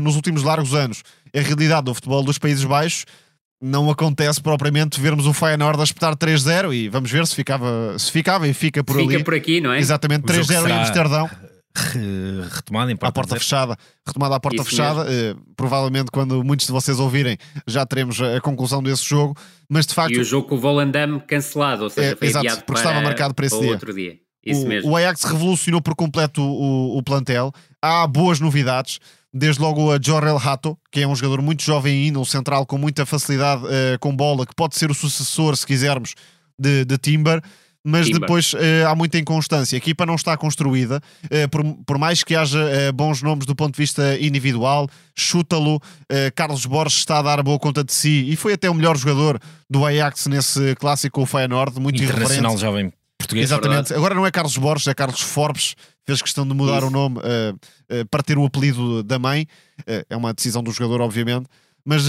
[0.03, 1.01] nos últimos largos anos
[1.33, 3.05] a realidade do futebol dos Países Baixos,
[3.61, 8.11] não acontece propriamente vermos o Feyenoord a espetar 3-0 e vamos ver se ficava, se
[8.11, 9.13] ficava e fica por fica ali.
[9.13, 9.79] Fica por aqui, não é?
[9.79, 11.29] Exatamente, 3-0 em Amsterdão.
[12.55, 13.77] Retomada em porta à porta fechada,
[14.07, 15.01] retomada à porta Isso fechada.
[15.01, 17.37] Uh, provavelmente, quando muitos de vocês ouvirem,
[17.67, 19.35] já teremos a conclusão desse jogo.
[19.69, 22.47] Mas de facto, e o jogo com o Volendam cancelado, ou seja, é, foi exato,
[22.47, 23.73] porque para, estava marcado para esse para dia.
[23.73, 24.25] outro dia.
[24.45, 24.91] Isso o, mesmo.
[24.91, 27.51] o Ajax revolucionou por completo o, o, plantel.
[27.81, 28.99] Há boas novidades
[29.37, 32.77] desde logo a Jorel Hato, que é um jogador muito jovem ainda, um central com
[32.77, 36.15] muita facilidade uh, com bola, que pode ser o sucessor, se quisermos,
[36.57, 37.41] de, de Timber.
[37.83, 38.21] Mas Timber.
[38.21, 38.57] depois uh,
[38.87, 39.75] há muita inconstância.
[39.75, 43.75] A equipa não está construída, uh, por, por, mais que haja bons nomes do ponto
[43.75, 44.87] de vista individual.
[45.13, 45.81] Chútalo,
[46.33, 49.37] Carlos Borges está a dar boa conta de si e foi até o melhor jogador
[49.69, 52.93] do Ajax nesse clássico com o Feyenoord, muito Internacional jovem
[53.25, 53.51] português.
[53.51, 53.93] Exatamente.
[53.93, 55.75] Agora não é Carlos Borges, é Carlos Forbes.
[56.05, 56.87] Fez questão de mudar Isso.
[56.87, 57.21] o nome uh,
[57.53, 59.47] uh, para ter o apelido da mãe.
[59.81, 61.47] Uh, é uma decisão do jogador, obviamente.
[61.83, 62.07] Mas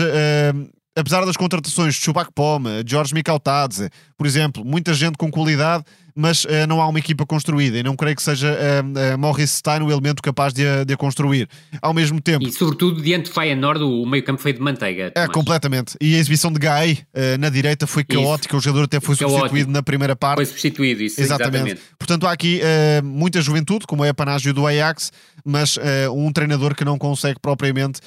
[0.96, 5.84] apesar das contratações de Chubac Poma, Jorge Micautadze, por exemplo, muita gente com qualidade
[6.16, 9.50] mas uh, não há uma equipa construída e não creio que seja uh, uh, Morris
[9.50, 11.46] Stein o elemento capaz de a, de a, construir.
[11.82, 12.46] Ao mesmo tempo.
[12.46, 15.12] E sobretudo diante de Feyenoord, o meio-campo foi de manteiga.
[15.14, 15.94] É, completamente.
[16.00, 18.56] E a exibição de Gai uh, na direita foi caótica, isso.
[18.56, 19.40] o jogador até foi caótico.
[19.40, 20.36] substituído na primeira parte.
[20.36, 21.56] Foi substituído, isso, exatamente.
[21.56, 21.80] exatamente.
[21.98, 22.60] Portanto, há aqui
[23.02, 25.12] muita juventude, como é a panágio do Ajax,
[25.44, 25.78] mas
[26.14, 28.00] um treinador que não consegue propriamente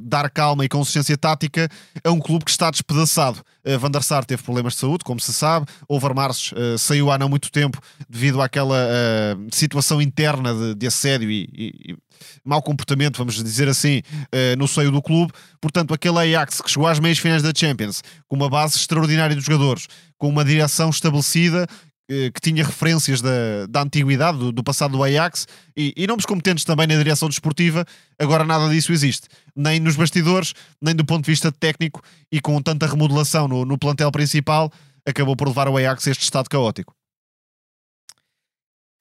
[0.00, 1.68] dar calma e consistência tática
[2.02, 3.40] a um clube que está despedaçado.
[3.80, 7.50] Van der Sar teve problemas de saúde, como se sabe, Overmars saiu há não muito
[7.50, 11.96] tempo devido àquela uh, situação interna de, de assédio e, e, e,
[12.44, 15.32] mau comportamento, vamos dizer assim, uh, no seio do clube.
[15.60, 19.44] Portanto, aquele Ajax que chegou às meias finais da Champions com uma base extraordinária dos
[19.44, 21.66] jogadores, com uma direção estabelecida
[22.06, 26.62] que tinha referências da, da antiguidade, do, do passado do Ajax, e, e nomes competentes
[26.62, 27.82] também na direção desportiva,
[28.18, 29.26] agora nada disso existe.
[29.56, 33.78] Nem nos bastidores, nem do ponto de vista técnico, e com tanta remodelação no, no
[33.78, 34.70] plantel principal,
[35.06, 36.94] acabou por levar o Ajax a este estado caótico.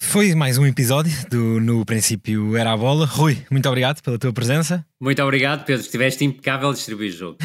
[0.01, 3.05] Foi mais um episódio do No Princípio Era a Bola.
[3.05, 4.85] Rui, muito obrigado pela tua presença.
[5.01, 5.81] Muito obrigado, Pedro.
[5.81, 7.37] Estiveste impecável a distribuir o jogo.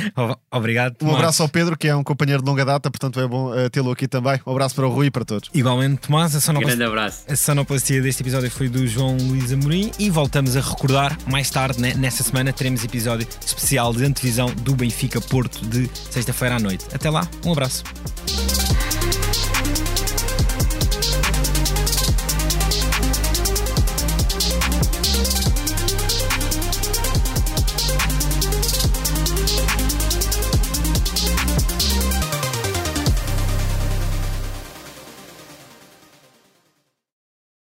[0.51, 0.94] Obrigado.
[0.96, 1.14] Tomás.
[1.14, 3.70] Um abraço ao Pedro, que é um companheiro de longa data, portanto é bom uh,
[3.70, 4.38] tê-lo aqui também.
[4.46, 5.49] Um abraço para o Rui e para todos.
[5.55, 6.34] Igualmente, Tomás.
[6.36, 7.24] A sonoplastia, Grande abraço.
[7.28, 11.80] A sonoplastia deste episódio foi do João Luís Amorim e voltamos a recordar mais tarde,
[11.80, 16.84] né, nesta semana, teremos episódio especial de antevisão do Benfica Porto de sexta-feira à noite.
[16.92, 17.82] Até lá, um abraço.